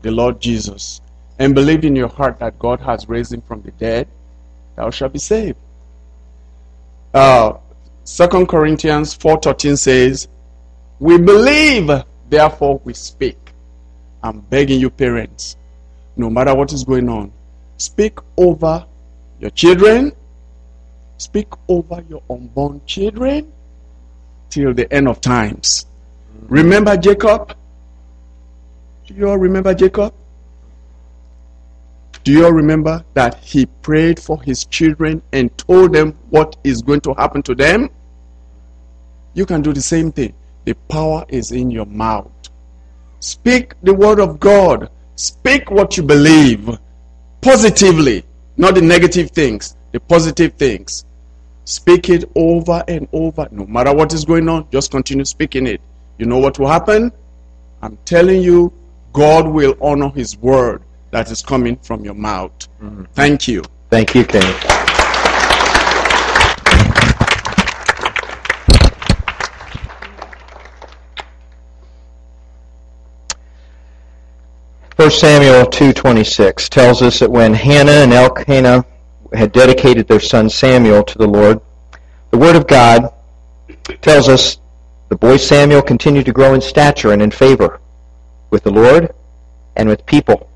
the 0.00 0.10
Lord 0.10 0.40
Jesus 0.40 1.02
and 1.38 1.54
believe 1.54 1.84
in 1.84 1.94
your 1.94 2.08
heart 2.08 2.38
that 2.38 2.58
God 2.58 2.80
has 2.80 3.06
raised 3.06 3.34
him 3.34 3.42
from 3.42 3.60
the 3.60 3.70
dead, 3.72 4.08
thou 4.76 4.88
shalt 4.88 5.12
be 5.12 5.18
saved. 5.18 5.58
Uh, 7.12 7.58
2 8.06 8.46
Corinthians 8.46 9.16
4.13 9.16 9.76
says, 9.78 10.28
We 11.02 11.18
believe, 11.18 11.90
therefore 12.28 12.80
we 12.84 12.94
speak. 12.94 13.36
I'm 14.22 14.38
begging 14.38 14.78
you, 14.78 14.88
parents, 14.88 15.56
no 16.16 16.30
matter 16.30 16.54
what 16.54 16.72
is 16.72 16.84
going 16.84 17.08
on, 17.08 17.32
speak 17.76 18.20
over 18.36 18.86
your 19.40 19.50
children, 19.50 20.12
speak 21.18 21.48
over 21.66 22.04
your 22.08 22.22
unborn 22.30 22.82
children 22.86 23.52
till 24.48 24.72
the 24.74 24.86
end 24.94 25.08
of 25.08 25.20
times. 25.20 25.86
Remember 26.42 26.96
Jacob? 26.96 27.56
Do 29.08 29.14
you 29.14 29.28
all 29.28 29.38
remember 29.38 29.74
Jacob? 29.74 30.14
Do 32.22 32.30
you 32.30 32.44
all 32.44 32.52
remember 32.52 33.04
that 33.14 33.42
he 33.42 33.66
prayed 33.66 34.20
for 34.20 34.40
his 34.40 34.66
children 34.66 35.20
and 35.32 35.50
told 35.58 35.94
them 35.94 36.16
what 36.30 36.54
is 36.62 36.80
going 36.80 37.00
to 37.00 37.14
happen 37.14 37.42
to 37.42 37.56
them? 37.56 37.90
You 39.34 39.46
can 39.46 39.62
do 39.62 39.72
the 39.72 39.82
same 39.82 40.12
thing. 40.12 40.34
The 40.64 40.74
power 40.88 41.24
is 41.28 41.52
in 41.52 41.70
your 41.70 41.86
mouth. 41.86 42.30
Speak 43.20 43.74
the 43.82 43.94
word 43.94 44.20
of 44.20 44.40
God. 44.40 44.90
Speak 45.16 45.70
what 45.70 45.96
you 45.96 46.02
believe 46.02 46.78
positively, 47.40 48.24
not 48.56 48.74
the 48.74 48.80
negative 48.80 49.30
things, 49.30 49.76
the 49.92 50.00
positive 50.00 50.54
things. 50.54 51.04
Speak 51.64 52.08
it 52.08 52.24
over 52.34 52.82
and 52.88 53.06
over. 53.12 53.46
No 53.50 53.66
matter 53.66 53.94
what 53.94 54.12
is 54.12 54.24
going 54.24 54.48
on, 54.48 54.66
just 54.72 54.90
continue 54.90 55.24
speaking 55.24 55.66
it. 55.66 55.80
You 56.18 56.26
know 56.26 56.38
what 56.38 56.58
will 56.58 56.68
happen? 56.68 57.12
I'm 57.82 57.98
telling 58.04 58.42
you, 58.42 58.72
God 59.12 59.46
will 59.46 59.76
honor 59.80 60.10
his 60.10 60.36
word 60.38 60.82
that 61.10 61.30
is 61.30 61.42
coming 61.42 61.76
from 61.76 62.04
your 62.04 62.14
mouth. 62.14 62.52
Mm-hmm. 62.82 63.04
Thank 63.12 63.48
you. 63.48 63.62
Thank 63.90 64.14
you, 64.14 64.24
King. 64.24 64.42
First 75.02 75.18
Samuel 75.18 75.66
2:26 75.66 76.68
tells 76.68 77.02
us 77.02 77.18
that 77.18 77.32
when 77.32 77.54
Hannah 77.54 77.90
and 77.90 78.12
Elkanah 78.12 78.84
had 79.34 79.50
dedicated 79.50 80.06
their 80.06 80.20
son 80.20 80.48
Samuel 80.48 81.02
to 81.02 81.18
the 81.18 81.26
Lord, 81.26 81.60
the 82.30 82.38
word 82.38 82.54
of 82.54 82.68
God 82.68 83.12
tells 84.00 84.28
us 84.28 84.58
the 85.08 85.16
boy 85.16 85.38
Samuel 85.38 85.82
continued 85.82 86.26
to 86.26 86.32
grow 86.32 86.54
in 86.54 86.60
stature 86.60 87.10
and 87.10 87.20
in 87.20 87.32
favor 87.32 87.80
with 88.50 88.62
the 88.62 88.70
Lord 88.70 89.12
and 89.74 89.88
with 89.88 90.06
people. 90.06 90.48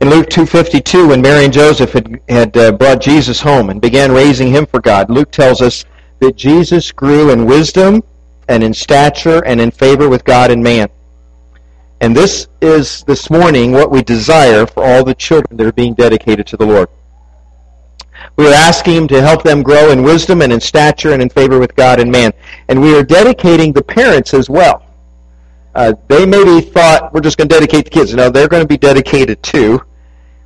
In 0.00 0.10
Luke 0.10 0.28
2.52, 0.30 1.06
when 1.06 1.22
Mary 1.22 1.44
and 1.44 1.52
Joseph 1.52 1.92
had, 1.92 2.20
had 2.28 2.56
uh, 2.56 2.72
brought 2.72 3.00
Jesus 3.00 3.40
home 3.40 3.70
and 3.70 3.80
began 3.80 4.10
raising 4.10 4.48
him 4.48 4.66
for 4.66 4.80
God, 4.80 5.10
Luke 5.10 5.30
tells 5.30 5.62
us 5.62 5.84
that 6.18 6.34
Jesus 6.34 6.90
grew 6.90 7.30
in 7.30 7.46
wisdom 7.46 8.02
and 8.48 8.64
in 8.64 8.74
stature 8.74 9.44
and 9.44 9.60
in 9.60 9.70
favor 9.70 10.08
with 10.08 10.24
God 10.24 10.50
and 10.50 10.60
man. 10.60 10.88
And 12.08 12.16
this 12.16 12.48
is 12.62 13.02
this 13.02 13.28
morning 13.28 13.70
what 13.70 13.90
we 13.90 14.00
desire 14.00 14.64
for 14.64 14.82
all 14.82 15.04
the 15.04 15.14
children 15.14 15.58
that 15.58 15.66
are 15.66 15.72
being 15.72 15.92
dedicated 15.92 16.46
to 16.46 16.56
the 16.56 16.64
Lord. 16.64 16.88
We 18.36 18.48
are 18.48 18.54
asking 18.54 18.94
Him 18.94 19.08
to 19.08 19.20
help 19.20 19.42
them 19.42 19.62
grow 19.62 19.90
in 19.90 20.02
wisdom 20.02 20.40
and 20.40 20.50
in 20.50 20.58
stature 20.58 21.12
and 21.12 21.20
in 21.20 21.28
favor 21.28 21.58
with 21.58 21.76
God 21.76 22.00
and 22.00 22.10
man. 22.10 22.32
And 22.68 22.80
we 22.80 22.96
are 22.96 23.02
dedicating 23.02 23.74
the 23.74 23.82
parents 23.82 24.32
as 24.32 24.48
well. 24.48 24.86
Uh, 25.74 25.92
they 26.08 26.24
maybe 26.24 26.62
thought 26.62 27.12
we're 27.12 27.20
just 27.20 27.36
going 27.36 27.46
to 27.50 27.54
dedicate 27.54 27.84
the 27.84 27.90
kids. 27.90 28.14
No, 28.14 28.30
they're 28.30 28.48
going 28.48 28.62
to 28.62 28.66
be 28.66 28.78
dedicated 28.78 29.42
too. 29.42 29.78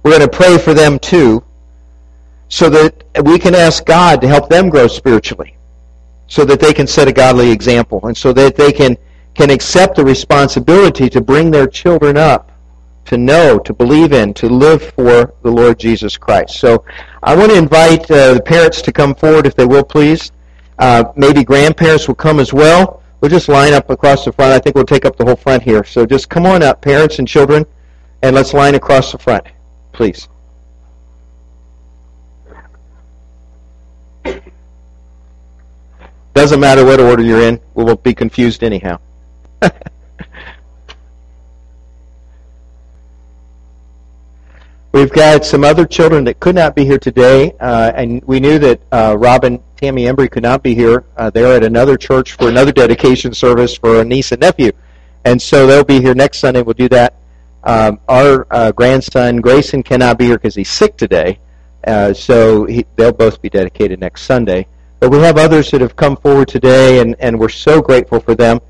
We're 0.02 0.18
going 0.18 0.28
to 0.28 0.36
pray 0.36 0.58
for 0.58 0.74
them 0.74 0.98
too, 0.98 1.44
so 2.48 2.70
that 2.70 3.04
we 3.22 3.38
can 3.38 3.54
ask 3.54 3.86
God 3.86 4.20
to 4.22 4.26
help 4.26 4.48
them 4.48 4.68
grow 4.68 4.88
spiritually, 4.88 5.56
so 6.26 6.44
that 6.44 6.58
they 6.58 6.74
can 6.74 6.88
set 6.88 7.06
a 7.06 7.12
godly 7.12 7.52
example, 7.52 8.04
and 8.08 8.16
so 8.16 8.32
that 8.32 8.56
they 8.56 8.72
can 8.72 8.96
can 9.34 9.50
accept 9.50 9.96
the 9.96 10.04
responsibility 10.04 11.08
to 11.10 11.20
bring 11.20 11.50
their 11.50 11.66
children 11.66 12.16
up 12.16 12.52
to 13.04 13.16
know, 13.16 13.58
to 13.58 13.72
believe 13.72 14.12
in, 14.12 14.32
to 14.34 14.48
live 14.48 14.82
for 14.94 15.34
the 15.42 15.50
Lord 15.50 15.78
Jesus 15.78 16.16
Christ. 16.16 16.60
So 16.60 16.84
I 17.22 17.34
want 17.34 17.50
to 17.50 17.58
invite 17.58 18.08
uh, 18.10 18.34
the 18.34 18.42
parents 18.42 18.80
to 18.82 18.92
come 18.92 19.14
forward 19.14 19.46
if 19.46 19.54
they 19.56 19.66
will, 19.66 19.84
please. 19.84 20.30
Uh, 20.78 21.04
maybe 21.16 21.42
grandparents 21.42 22.06
will 22.06 22.14
come 22.14 22.38
as 22.38 22.52
well. 22.52 23.02
We'll 23.20 23.30
just 23.30 23.48
line 23.48 23.72
up 23.72 23.90
across 23.90 24.24
the 24.24 24.32
front. 24.32 24.52
I 24.52 24.58
think 24.58 24.76
we'll 24.76 24.84
take 24.84 25.04
up 25.04 25.16
the 25.16 25.24
whole 25.24 25.36
front 25.36 25.62
here. 25.62 25.84
So 25.84 26.06
just 26.06 26.28
come 26.28 26.46
on 26.46 26.62
up, 26.62 26.80
parents 26.80 27.18
and 27.18 27.26
children, 27.26 27.66
and 28.22 28.34
let's 28.34 28.54
line 28.54 28.74
across 28.74 29.12
the 29.12 29.18
front 29.18 29.46
please. 29.92 30.28
Doesn't 36.34 36.60
matter 36.60 36.84
what 36.84 36.98
order 36.98 37.22
you're 37.22 37.42
in, 37.42 37.60
we 37.74 37.84
will 37.84 37.96
be 37.96 38.14
confused 38.14 38.64
anyhow. 38.64 38.98
We've 44.92 45.10
got 45.10 45.44
some 45.44 45.64
other 45.64 45.86
children 45.86 46.24
that 46.24 46.38
could 46.38 46.54
not 46.54 46.76
be 46.76 46.84
here 46.84 46.98
today, 46.98 47.54
uh, 47.60 47.92
and 47.94 48.22
we 48.24 48.40
knew 48.40 48.58
that 48.58 48.80
uh, 48.92 49.16
Robin 49.18 49.62
Tammy 49.76 50.04
Embry 50.04 50.30
could 50.30 50.42
not 50.42 50.62
be 50.62 50.74
here. 50.74 51.06
Uh, 51.16 51.30
they're 51.30 51.56
at 51.56 51.64
another 51.64 51.96
church 51.96 52.32
for 52.32 52.48
another 52.48 52.72
dedication 52.72 53.32
service 53.32 53.74
for 53.74 54.02
a 54.02 54.04
niece 54.04 54.32
and 54.32 54.42
nephew, 54.42 54.70
and 55.24 55.40
so 55.40 55.66
they'll 55.66 55.82
be 55.82 56.00
here 56.00 56.14
next 56.14 56.40
Sunday. 56.40 56.60
We'll 56.60 56.74
do 56.74 56.90
that. 56.90 57.14
Um, 57.64 58.00
our 58.08 58.46
uh, 58.50 58.72
grandson 58.72 59.40
Grayson 59.40 59.82
cannot 59.82 60.18
be 60.18 60.26
here 60.26 60.36
because 60.36 60.54
he's 60.54 60.68
sick 60.68 60.96
today, 60.98 61.38
uh, 61.86 62.12
so 62.12 62.66
he, 62.66 62.84
they'll 62.96 63.12
both 63.12 63.40
be 63.40 63.48
dedicated 63.48 63.98
next 63.98 64.22
Sunday. 64.22 64.66
But 65.00 65.10
we 65.10 65.18
have 65.18 65.38
others 65.38 65.70
that 65.70 65.80
have 65.80 65.96
come 65.96 66.16
forward 66.16 66.48
today, 66.48 67.00
and, 67.00 67.16
and 67.18 67.40
we're 67.40 67.48
so 67.48 67.80
grateful 67.80 68.20
for 68.20 68.34
them. 68.34 68.60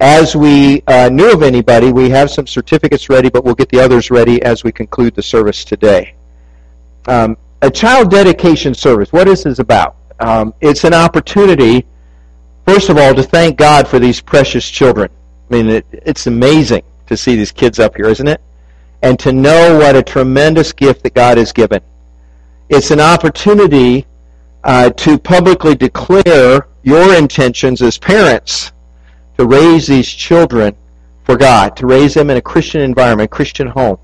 As 0.00 0.34
we 0.34 0.82
uh, 0.86 1.10
knew 1.10 1.30
of 1.30 1.42
anybody, 1.42 1.92
we 1.92 2.08
have 2.08 2.30
some 2.30 2.46
certificates 2.46 3.10
ready, 3.10 3.28
but 3.28 3.44
we'll 3.44 3.54
get 3.54 3.68
the 3.68 3.80
others 3.80 4.10
ready 4.10 4.42
as 4.42 4.64
we 4.64 4.72
conclude 4.72 5.14
the 5.14 5.22
service 5.22 5.62
today. 5.62 6.14
Um, 7.06 7.36
a 7.60 7.70
child 7.70 8.10
dedication 8.10 8.72
service, 8.72 9.12
what 9.12 9.28
is 9.28 9.42
this 9.44 9.58
about? 9.58 9.96
Um, 10.18 10.54
it's 10.62 10.84
an 10.84 10.94
opportunity, 10.94 11.86
first 12.66 12.88
of 12.88 12.96
all, 12.96 13.14
to 13.14 13.22
thank 13.22 13.58
God 13.58 13.86
for 13.86 13.98
these 13.98 14.22
precious 14.22 14.70
children. 14.70 15.10
I 15.50 15.54
mean, 15.54 15.68
it, 15.68 15.86
it's 15.92 16.26
amazing 16.26 16.82
to 17.06 17.14
see 17.14 17.36
these 17.36 17.52
kids 17.52 17.78
up 17.78 17.94
here, 17.94 18.06
isn't 18.06 18.28
it? 18.28 18.40
And 19.02 19.18
to 19.18 19.32
know 19.32 19.78
what 19.78 19.96
a 19.96 20.02
tremendous 20.02 20.72
gift 20.72 21.02
that 21.02 21.12
God 21.12 21.36
has 21.36 21.52
given. 21.52 21.82
It's 22.70 22.90
an 22.90 23.00
opportunity 23.00 24.06
uh, 24.64 24.90
to 24.90 25.18
publicly 25.18 25.74
declare 25.74 26.68
your 26.84 27.14
intentions 27.14 27.82
as 27.82 27.98
parents 27.98 28.72
to 29.40 29.46
raise 29.46 29.86
these 29.86 30.06
children 30.06 30.76
for 31.24 31.34
God, 31.34 31.74
to 31.78 31.86
raise 31.86 32.12
them 32.12 32.28
in 32.28 32.36
a 32.36 32.42
Christian 32.42 32.82
environment, 32.82 33.30
Christian 33.30 33.68
home. 33.68 33.96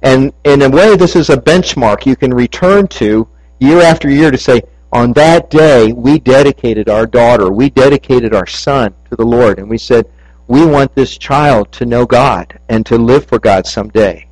And 0.00 0.32
in 0.44 0.62
a 0.62 0.70
way, 0.70 0.96
this 0.96 1.16
is 1.16 1.28
a 1.28 1.36
benchmark 1.36 2.06
you 2.06 2.16
can 2.16 2.32
return 2.32 2.88
to 2.88 3.28
year 3.60 3.82
after 3.82 4.08
year 4.08 4.30
to 4.30 4.38
say, 4.38 4.62
on 4.90 5.12
that 5.14 5.50
day, 5.50 5.92
we 5.92 6.18
dedicated 6.18 6.88
our 6.88 7.06
daughter, 7.06 7.50
we 7.50 7.68
dedicated 7.68 8.34
our 8.34 8.46
son 8.46 8.94
to 9.10 9.16
the 9.16 9.24
Lord, 9.24 9.58
and 9.58 9.68
we 9.68 9.76
said, 9.76 10.10
we 10.48 10.64
want 10.64 10.94
this 10.94 11.18
child 11.18 11.70
to 11.72 11.84
know 11.84 12.06
God 12.06 12.58
and 12.70 12.86
to 12.86 12.96
live 12.96 13.26
for 13.26 13.38
God 13.38 13.66
someday. 13.66 14.26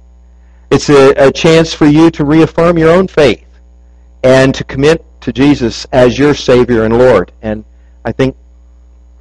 It's 0.70 0.88
a, 0.88 1.10
a 1.18 1.30
chance 1.30 1.74
for 1.74 1.86
you 1.86 2.10
to 2.12 2.24
reaffirm 2.24 2.78
your 2.78 2.90
own 2.90 3.06
faith 3.06 3.46
and 4.22 4.54
to 4.54 4.64
commit 4.64 5.04
to 5.20 5.32
Jesus 5.32 5.86
as 5.92 6.18
your 6.18 6.32
Savior 6.32 6.84
and 6.84 6.96
Lord. 6.96 7.32
And 7.42 7.66
I 8.04 8.12
think 8.12 8.34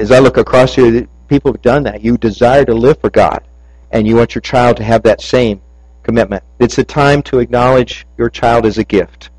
as 0.01 0.11
I 0.11 0.17
look 0.17 0.37
across 0.37 0.73
here, 0.73 1.07
people 1.27 1.51
have 1.51 1.61
done 1.61 1.83
that. 1.83 2.03
You 2.03 2.17
desire 2.17 2.65
to 2.65 2.73
live 2.73 2.99
for 2.99 3.11
God, 3.11 3.43
and 3.91 4.07
you 4.07 4.15
want 4.15 4.33
your 4.33 4.41
child 4.41 4.77
to 4.77 4.83
have 4.83 5.03
that 5.03 5.21
same 5.21 5.61
commitment. 6.01 6.43
It's 6.57 6.79
a 6.79 6.83
time 6.83 7.21
to 7.23 7.37
acknowledge 7.37 8.07
your 8.17 8.29
child 8.29 8.65
as 8.65 8.79
a 8.79 8.83
gift 8.83 9.29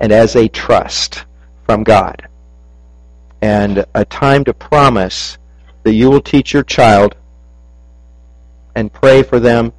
and 0.00 0.10
as 0.10 0.34
a 0.34 0.48
trust 0.48 1.26
from 1.66 1.84
God, 1.84 2.26
and 3.42 3.84
a 3.94 4.04
time 4.06 4.44
to 4.44 4.54
promise 4.54 5.36
that 5.82 5.92
you 5.92 6.10
will 6.10 6.22
teach 6.22 6.54
your 6.54 6.62
child 6.62 7.14
and 8.74 8.90
pray 8.90 9.22
for 9.22 9.38
them 9.38 9.74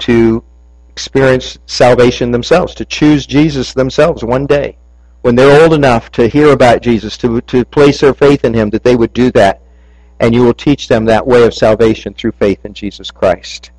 to 0.00 0.44
experience 0.90 1.58
salvation 1.64 2.30
themselves, 2.30 2.74
to 2.74 2.84
choose 2.84 3.24
Jesus 3.24 3.72
themselves 3.72 4.22
one 4.22 4.44
day. 4.44 4.76
When 5.22 5.34
they're 5.34 5.62
old 5.62 5.72
enough 5.72 6.10
to 6.12 6.28
hear 6.28 6.52
about 6.52 6.82
Jesus, 6.82 7.16
to, 7.18 7.40
to 7.42 7.64
place 7.64 8.00
their 8.00 8.12
faith 8.12 8.44
in 8.44 8.52
Him, 8.52 8.68
that 8.70 8.82
they 8.82 8.96
would 8.96 9.14
do 9.14 9.30
that. 9.30 9.61
And 10.20 10.34
you 10.34 10.44
will 10.44 10.54
teach 10.54 10.88
them 10.88 11.04
that 11.06 11.26
way 11.26 11.44
of 11.44 11.54
salvation 11.54 12.14
through 12.14 12.32
faith 12.32 12.64
in 12.64 12.74
Jesus 12.74 13.10
Christ. 13.10 13.70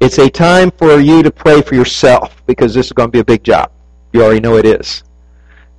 It's 0.00 0.18
a 0.18 0.30
time 0.30 0.70
for 0.70 0.98
you 0.98 1.22
to 1.22 1.30
pray 1.30 1.60
for 1.60 1.74
yourself 1.74 2.42
because 2.46 2.72
this 2.72 2.86
is 2.86 2.92
going 2.92 3.08
to 3.08 3.12
be 3.12 3.18
a 3.18 3.24
big 3.24 3.44
job. 3.44 3.70
You 4.12 4.22
already 4.22 4.40
know 4.40 4.56
it 4.56 4.64
is. 4.64 5.04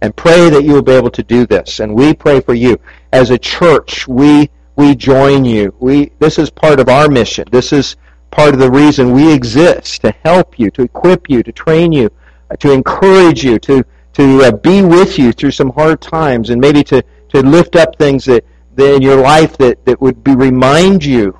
And 0.01 0.15
pray 0.15 0.49
that 0.49 0.63
you 0.63 0.73
will 0.73 0.81
be 0.81 0.93
able 0.93 1.11
to 1.11 1.23
do 1.23 1.45
this. 1.47 1.79
And 1.79 1.95
we 1.95 2.13
pray 2.13 2.39
for 2.39 2.53
you. 2.53 2.79
As 3.11 3.29
a 3.31 3.37
church, 3.37 4.07
we 4.07 4.49
we 4.75 4.95
join 4.95 5.45
you. 5.45 5.73
We, 5.79 6.11
this 6.19 6.39
is 6.39 6.49
part 6.49 6.79
of 6.79 6.89
our 6.89 7.07
mission. 7.07 7.45
This 7.51 7.73
is 7.73 7.97
part 8.31 8.53
of 8.53 8.59
the 8.59 8.71
reason 8.71 9.11
we 9.11 9.31
exist, 9.31 10.01
to 10.01 10.11
help 10.23 10.57
you, 10.57 10.71
to 10.71 10.83
equip 10.83 11.29
you, 11.29 11.43
to 11.43 11.51
train 11.51 11.91
you, 11.91 12.09
uh, 12.49 12.55
to 12.57 12.71
encourage 12.71 13.43
you, 13.43 13.59
to, 13.59 13.83
to 14.13 14.41
uh, 14.43 14.51
be 14.51 14.81
with 14.81 15.19
you 15.19 15.33
through 15.33 15.51
some 15.51 15.69
hard 15.71 16.01
times, 16.01 16.49
and 16.49 16.59
maybe 16.59 16.83
to, 16.85 17.03
to 17.29 17.41
lift 17.41 17.75
up 17.75 17.97
things 17.97 18.25
that, 18.25 18.43
that 18.43 18.45
in 18.77 19.01
your 19.01 19.17
life 19.21 19.57
that, 19.57 19.83
that 19.85 20.01
would 20.01 20.23
be 20.23 20.35
remind 20.35 21.03
you 21.03 21.37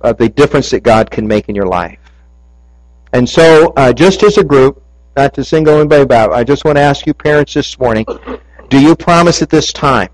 of 0.00 0.16
the 0.16 0.28
difference 0.28 0.70
that 0.70 0.82
God 0.82 1.10
can 1.10 1.26
make 1.26 1.48
in 1.48 1.54
your 1.54 1.66
life. 1.66 1.98
And 3.12 3.28
so, 3.28 3.72
uh, 3.76 3.92
just 3.92 4.22
as 4.22 4.38
a 4.38 4.44
group, 4.44 4.82
not 5.16 5.34
to 5.34 5.44
single 5.44 5.78
anybody 5.78 6.14
out, 6.14 6.32
I 6.32 6.44
just 6.44 6.64
want 6.64 6.76
to 6.76 6.82
ask 6.82 7.06
you 7.06 7.14
parents 7.14 7.54
this 7.54 7.78
morning, 7.78 8.06
do 8.68 8.80
you 8.80 8.94
promise 8.94 9.42
at 9.42 9.50
this 9.50 9.72
time, 9.72 10.08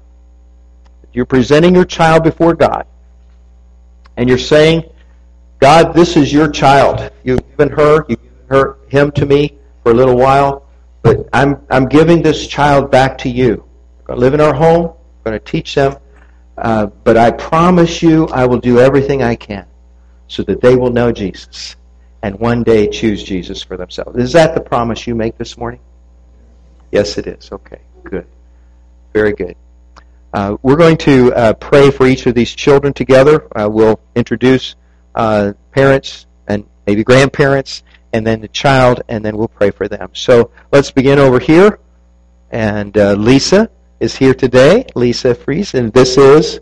you're 1.12 1.26
presenting 1.26 1.74
your 1.74 1.84
child 1.84 2.24
before 2.24 2.54
God, 2.54 2.86
and 4.16 4.28
you're 4.28 4.38
saying, 4.38 4.84
God, 5.60 5.94
this 5.94 6.16
is 6.16 6.32
your 6.32 6.50
child. 6.50 7.10
You've 7.22 7.46
given 7.50 7.70
her, 7.70 8.04
you've 8.08 8.22
given 8.22 8.46
her, 8.48 8.78
him 8.88 9.10
to 9.12 9.26
me 9.26 9.58
for 9.82 9.92
a 9.92 9.94
little 9.94 10.16
while, 10.16 10.66
but 11.02 11.28
I'm, 11.32 11.64
I'm 11.70 11.86
giving 11.86 12.22
this 12.22 12.46
child 12.46 12.90
back 12.90 13.16
to 13.18 13.28
you. 13.28 13.64
We're 13.98 14.06
going 14.06 14.16
to 14.18 14.20
live 14.20 14.34
in 14.34 14.40
our 14.40 14.54
home. 14.54 14.82
We're 15.24 15.30
going 15.30 15.38
to 15.38 15.44
teach 15.44 15.74
them. 15.74 15.96
Uh, 16.58 16.86
but 16.86 17.16
I 17.16 17.30
promise 17.30 18.02
you 18.02 18.26
I 18.28 18.46
will 18.46 18.58
do 18.58 18.80
everything 18.80 19.22
I 19.22 19.36
can 19.36 19.66
so 20.28 20.42
that 20.44 20.60
they 20.60 20.74
will 20.74 20.90
know 20.90 21.12
Jesus 21.12 21.76
and 22.22 22.38
one 22.40 22.62
day 22.62 22.88
choose 22.88 23.22
Jesus 23.22 23.62
for 23.62 23.76
themselves. 23.76 24.16
Is 24.18 24.32
that 24.32 24.54
the 24.54 24.60
promise 24.60 25.06
you 25.06 25.14
make 25.14 25.38
this 25.38 25.56
morning? 25.56 25.80
Yes, 26.90 27.18
it 27.18 27.26
is. 27.26 27.50
Okay, 27.52 27.80
good. 28.04 28.26
Very 29.12 29.32
good. 29.32 29.56
Uh, 30.32 30.56
we're 30.62 30.76
going 30.76 30.96
to 30.96 31.32
uh, 31.34 31.52
pray 31.54 31.90
for 31.90 32.06
each 32.06 32.26
of 32.26 32.34
these 32.34 32.54
children 32.54 32.92
together. 32.92 33.46
Uh, 33.58 33.68
we'll 33.68 34.00
introduce 34.14 34.76
uh, 35.14 35.52
parents 35.72 36.26
and 36.48 36.64
maybe 36.86 37.04
grandparents, 37.04 37.82
and 38.12 38.26
then 38.26 38.40
the 38.40 38.48
child, 38.48 39.02
and 39.08 39.24
then 39.24 39.36
we'll 39.36 39.48
pray 39.48 39.70
for 39.70 39.88
them. 39.88 40.10
So 40.12 40.50
let's 40.72 40.90
begin 40.90 41.18
over 41.18 41.38
here. 41.38 41.78
And 42.50 42.96
uh, 42.96 43.12
Lisa 43.14 43.70
is 44.00 44.16
here 44.16 44.34
today, 44.34 44.84
Lisa 44.94 45.34
Fries, 45.34 45.74
and 45.74 45.92
this 45.92 46.18
is 46.18 46.60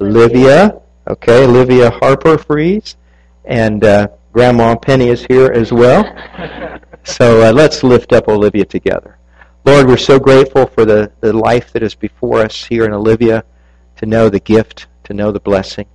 Olivia. 0.00 0.80
Okay, 1.08 1.44
Olivia 1.44 1.90
Harper 1.90 2.38
Fries, 2.38 2.96
and 3.44 3.84
uh, 3.84 4.08
Grandma 4.32 4.74
Penny 4.76 5.08
is 5.08 5.24
here 5.26 5.52
as 5.52 5.72
well. 5.72 6.04
So 7.04 7.42
uh, 7.42 7.52
let's 7.52 7.82
lift 7.82 8.12
up 8.12 8.28
Olivia 8.28 8.64
together. 8.64 9.18
Lord, 9.64 9.88
we're 9.88 9.96
so 9.96 10.20
grateful 10.20 10.66
for 10.66 10.84
the, 10.84 11.10
the 11.20 11.32
life 11.32 11.72
that 11.72 11.82
is 11.82 11.96
before 11.96 12.38
us 12.38 12.64
here 12.64 12.84
in 12.84 12.92
Olivia, 12.92 13.44
to 13.96 14.06
know 14.06 14.28
the 14.28 14.38
gift, 14.38 14.86
to 15.02 15.12
know 15.12 15.32
the 15.32 15.40
blessing. 15.40 15.86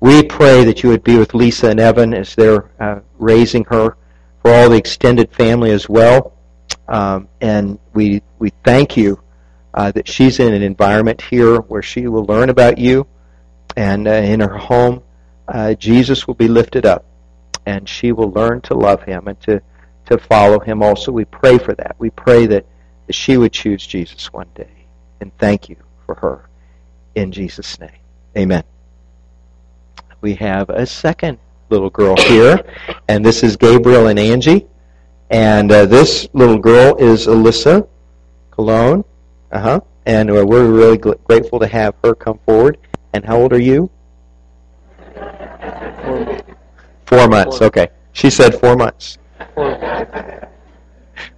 We 0.00 0.24
pray 0.24 0.64
that 0.64 0.82
you 0.82 0.88
would 0.88 1.04
be 1.04 1.18
with 1.18 1.34
Lisa 1.34 1.68
and 1.68 1.78
Evan 1.78 2.14
as 2.14 2.34
they're 2.34 2.68
uh, 2.80 2.98
raising 3.20 3.62
her, 3.66 3.96
for 4.42 4.52
all 4.52 4.70
the 4.70 4.76
extended 4.76 5.30
family 5.32 5.70
as 5.70 5.88
well. 5.88 6.32
Um, 6.88 7.28
and 7.40 7.78
we 7.94 8.20
we 8.40 8.50
thank 8.64 8.96
you 8.96 9.22
uh, 9.74 9.92
that 9.92 10.08
she's 10.08 10.40
in 10.40 10.52
an 10.52 10.62
environment 10.62 11.20
here 11.20 11.58
where 11.60 11.82
she 11.82 12.06
will 12.06 12.24
learn 12.24 12.50
about 12.50 12.78
you, 12.78 13.06
and 13.76 14.08
uh, 14.08 14.12
in 14.12 14.40
her 14.40 14.56
home, 14.56 15.02
uh, 15.48 15.74
Jesus 15.74 16.26
will 16.26 16.34
be 16.34 16.48
lifted 16.48 16.86
up, 16.86 17.04
and 17.66 17.88
she 17.88 18.12
will 18.12 18.30
learn 18.30 18.60
to 18.62 18.74
love 18.74 19.02
Him 19.02 19.28
and 19.28 19.40
to 19.42 19.62
to 20.06 20.18
follow 20.18 20.58
Him. 20.58 20.82
Also, 20.82 21.12
we 21.12 21.24
pray 21.24 21.58
for 21.58 21.74
that. 21.74 21.94
We 21.98 22.10
pray 22.10 22.46
that, 22.46 22.66
that 23.06 23.12
she 23.12 23.36
would 23.36 23.52
choose 23.52 23.86
Jesus 23.86 24.32
one 24.32 24.48
day, 24.54 24.86
and 25.20 25.36
thank 25.38 25.68
you 25.68 25.76
for 26.06 26.14
her 26.16 26.48
in 27.14 27.30
Jesus' 27.30 27.78
name. 27.78 27.90
Amen 28.36 28.64
we 30.20 30.34
have 30.34 30.68
a 30.70 30.86
second 30.86 31.38
little 31.70 31.90
girl 31.90 32.16
here, 32.16 32.62
and 33.08 33.24
this 33.24 33.42
is 33.42 33.56
Gabriel 33.56 34.08
and 34.08 34.18
Angie. 34.18 34.66
And 35.30 35.70
uh, 35.70 35.86
this 35.86 36.28
little 36.32 36.58
girl 36.58 36.96
is 36.96 37.26
Alyssa 37.26 37.86
Cologne. 38.50 39.04
Uh 39.52 39.60
huh. 39.60 39.80
And 40.06 40.30
uh, 40.30 40.44
we're 40.46 40.70
really 40.70 40.98
gl- 40.98 41.22
grateful 41.24 41.58
to 41.58 41.66
have 41.66 41.94
her 42.04 42.14
come 42.14 42.38
forward. 42.46 42.78
And 43.12 43.24
how 43.24 43.36
old 43.38 43.52
are 43.52 43.60
you? 43.60 43.90
Four 47.06 47.28
months. 47.28 47.60
Okay. 47.60 47.88
She 48.12 48.30
said 48.30 48.54
four 48.58 48.76
months. 48.76 49.18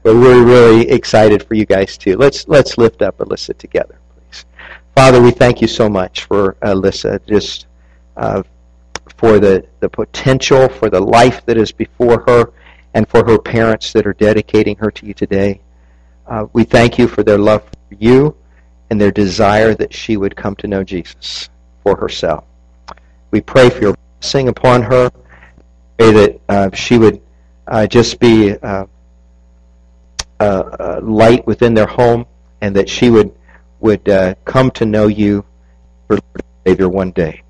But 0.03 0.17
we're 0.17 0.45
really 0.45 0.89
excited 0.91 1.43
for 1.43 1.55
you 1.55 1.65
guys 1.65 1.97
too. 1.97 2.17
Let's 2.17 2.47
let's 2.49 2.77
lift 2.77 3.03
up 3.03 3.19
Alyssa 3.19 3.57
together, 3.57 3.99
please. 4.15 4.45
Father, 4.97 5.21
we 5.21 5.31
thank 5.31 5.61
you 5.61 5.69
so 5.69 5.89
much 5.89 6.25
for 6.25 6.57
Alyssa. 6.63 7.25
Just 7.27 7.67
uh, 8.17 8.43
for 9.17 9.39
the, 9.39 9.65
the 9.81 9.89
potential, 9.89 10.69
for 10.69 10.91
the 10.91 11.01
life 11.01 11.45
that 11.47 11.57
is 11.57 11.73
before 11.73 12.25
her, 12.27 12.53
and 12.95 13.09
for 13.09 13.25
her 13.25 13.39
parents 13.39 13.93
that 13.93 14.07
are 14.07 14.13
dedicating 14.15 14.77
her 14.77 14.91
to 14.91 15.07
you 15.07 15.15
today. 15.15 15.61
Uh, 16.33 16.47
we 16.55 16.65
thank 16.65 16.97
you 16.97 17.07
for 17.07 17.23
their 17.23 17.37
love 17.37 17.63
for 17.63 17.95
you 18.01 18.35
and 18.89 18.99
their 18.99 19.11
desire 19.11 19.75
that 19.75 19.93
she 19.93 20.17
would 20.17 20.35
come 20.35 20.57
to 20.57 20.67
know 20.67 20.83
Jesus 20.83 21.51
for 21.83 21.95
herself. 21.95 22.45
We 23.31 23.43
pray 23.43 23.69
for 23.69 23.83
your 23.83 23.95
blessing 24.19 24.49
upon 24.49 24.81
her. 24.81 25.11
Pray 25.99 26.13
that 26.13 26.41
uh, 26.49 26.71
she 26.73 26.97
would 26.97 27.21
uh, 27.67 27.87
just 27.87 28.19
be 28.19 28.57
uh, 28.57 28.87
a 30.41 31.01
light 31.03 31.47
within 31.47 31.75
their 31.75 31.87
home, 31.87 32.25
and 32.63 32.75
that 32.77 32.89
she 32.89 33.11
would 33.11 33.31
would 33.81 34.09
uh, 34.09 34.35
come 34.47 34.71
to 34.71 34.87
know 34.87 35.09
you 35.09 35.45
for 36.07 36.19
Savior 36.67 36.89
one 36.89 37.11
day. 37.11 37.43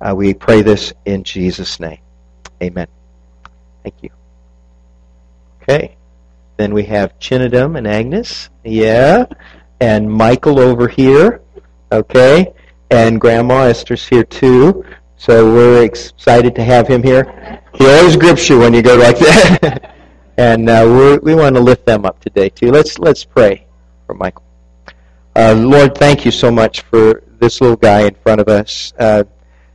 Uh, 0.00 0.14
we 0.16 0.32
pray 0.32 0.62
this 0.62 0.94
in 1.04 1.22
Jesus' 1.22 1.78
name. 1.78 1.98
Amen. 2.62 2.86
Thank 3.82 4.02
you. 4.02 4.10
Okay. 5.60 5.96
Then 6.56 6.72
we 6.72 6.84
have 6.84 7.18
Chinedum 7.18 7.76
and 7.76 7.86
Agnes. 7.86 8.50
Yeah. 8.64 9.26
And 9.80 10.10
Michael 10.10 10.58
over 10.58 10.88
here. 10.88 11.42
Okay. 11.92 12.52
And 12.90 13.20
Grandma 13.20 13.62
Esther's 13.64 14.06
here 14.06 14.24
too. 14.24 14.84
So 15.16 15.52
we're 15.52 15.84
excited 15.84 16.54
to 16.54 16.64
have 16.64 16.86
him 16.86 17.02
here. 17.02 17.62
He 17.74 17.86
always 17.86 18.16
grips 18.16 18.48
you 18.48 18.58
when 18.58 18.74
you 18.74 18.82
go 18.82 18.96
like 18.96 19.18
that. 19.18 19.94
and 20.36 20.68
uh, 20.68 21.18
we 21.22 21.34
want 21.34 21.56
to 21.56 21.62
lift 21.62 21.86
them 21.86 22.04
up 22.04 22.20
today 22.20 22.48
too. 22.48 22.70
Let's 22.70 22.98
let's 22.98 23.24
pray 23.24 23.66
for 24.06 24.14
Michael. 24.14 24.44
Uh, 25.34 25.54
Lord, 25.54 25.96
thank 25.96 26.24
you 26.24 26.30
so 26.30 26.50
much 26.50 26.82
for 26.82 27.22
this 27.38 27.60
little 27.60 27.76
guy 27.76 28.02
in 28.02 28.14
front 28.14 28.40
of 28.40 28.48
us. 28.48 28.92
Uh, 28.98 29.24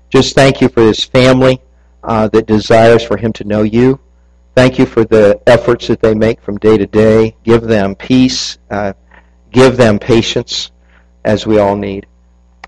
just 0.09 0.35
thank 0.35 0.61
you 0.61 0.69
for 0.69 0.81
his 0.81 1.03
family 1.03 1.61
uh, 2.03 2.27
that 2.29 2.47
desires 2.47 3.03
for 3.03 3.17
him 3.17 3.31
to 3.33 3.43
know 3.43 3.63
you. 3.63 3.99
Thank 4.55 4.77
you 4.77 4.85
for 4.85 5.05
the 5.05 5.41
efforts 5.47 5.87
that 5.87 6.01
they 6.01 6.13
make 6.13 6.41
from 6.41 6.57
day 6.57 6.77
to 6.77 6.85
day. 6.85 7.35
Give 7.43 7.61
them 7.61 7.95
peace. 7.95 8.57
Uh, 8.69 8.93
give 9.51 9.77
them 9.77 9.99
patience, 9.99 10.71
as 11.23 11.47
we 11.47 11.59
all 11.59 11.75
need. 11.75 12.05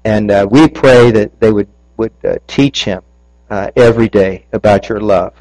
And 0.06 0.32
uh, 0.32 0.48
we 0.50 0.68
pray 0.68 1.12
that 1.12 1.40
they 1.40 1.52
would 1.52 1.68
would 1.98 2.14
uh, 2.24 2.38
teach 2.48 2.84
him 2.84 3.02
uh, 3.50 3.70
every 3.76 4.10
day 4.10 4.46
about 4.54 4.90
your 4.90 5.00
love, 5.00 5.34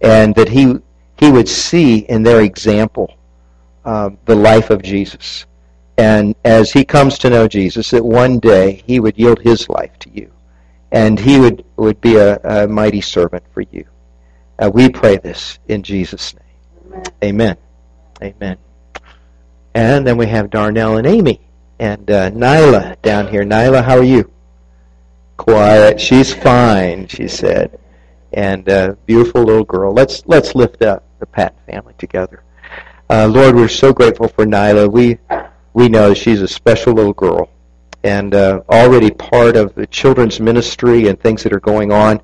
and 0.00 0.34
that 0.34 0.48
he 0.48 0.76
he 1.18 1.30
would 1.30 1.48
see 1.48 1.98
in 1.98 2.22
their 2.22 2.42
example 2.42 3.16
um, 3.84 4.18
the 4.24 4.34
life 4.34 4.70
of 4.70 4.82
Jesus. 4.82 5.46
And 5.96 6.34
as 6.44 6.72
he 6.72 6.84
comes 6.84 7.18
to 7.18 7.30
know 7.30 7.46
Jesus, 7.46 7.90
that 7.90 8.04
one 8.04 8.40
day 8.40 8.82
he 8.86 8.98
would 8.98 9.16
yield 9.16 9.38
his 9.40 9.68
life 9.68 9.96
to 10.00 10.10
you 10.10 10.30
and 10.94 11.18
he 11.18 11.40
would, 11.40 11.64
would 11.76 12.00
be 12.00 12.16
a, 12.16 12.38
a 12.44 12.68
mighty 12.68 13.00
servant 13.00 13.42
for 13.52 13.62
you. 13.72 13.84
Uh, 14.58 14.70
we 14.72 14.88
pray 14.88 15.16
this 15.16 15.58
in 15.68 15.82
Jesus' 15.82 16.34
name. 16.34 17.02
Amen. 17.22 17.56
Amen. 18.22 18.56
And 19.74 20.06
then 20.06 20.16
we 20.16 20.26
have 20.26 20.50
Darnell 20.50 20.96
and 20.96 21.06
Amy 21.06 21.40
and 21.78 22.08
uh, 22.10 22.30
Nyla 22.30 23.00
down 23.02 23.28
here. 23.28 23.44
Nyla, 23.44 23.82
how 23.82 23.96
are 23.96 24.04
you? 24.04 24.30
Quiet. 25.36 26.00
She's 26.00 26.32
fine, 26.32 27.08
she 27.08 27.26
said. 27.26 27.78
And 28.32 28.68
uh, 28.68 28.94
beautiful 29.06 29.42
little 29.42 29.64
girl. 29.64 29.92
Let's 29.92 30.24
let's 30.26 30.54
lift 30.54 30.82
up 30.82 31.04
the 31.18 31.26
Patton 31.26 31.58
family 31.66 31.94
together. 31.98 32.42
Uh, 33.10 33.26
Lord, 33.26 33.54
we're 33.54 33.68
so 33.68 33.92
grateful 33.92 34.28
for 34.28 34.44
Nyla. 34.44 34.90
We 34.90 35.18
we 35.72 35.88
know 35.88 36.14
she's 36.14 36.40
a 36.40 36.48
special 36.48 36.92
little 36.94 37.12
girl 37.12 37.50
and 38.04 38.34
uh, 38.34 38.60
already 38.68 39.10
part 39.10 39.56
of 39.56 39.74
the 39.74 39.86
children's 39.86 40.38
ministry 40.38 41.08
and 41.08 41.18
things 41.18 41.42
that 41.42 41.52
are 41.52 41.60
going 41.60 41.90
on. 41.90 42.20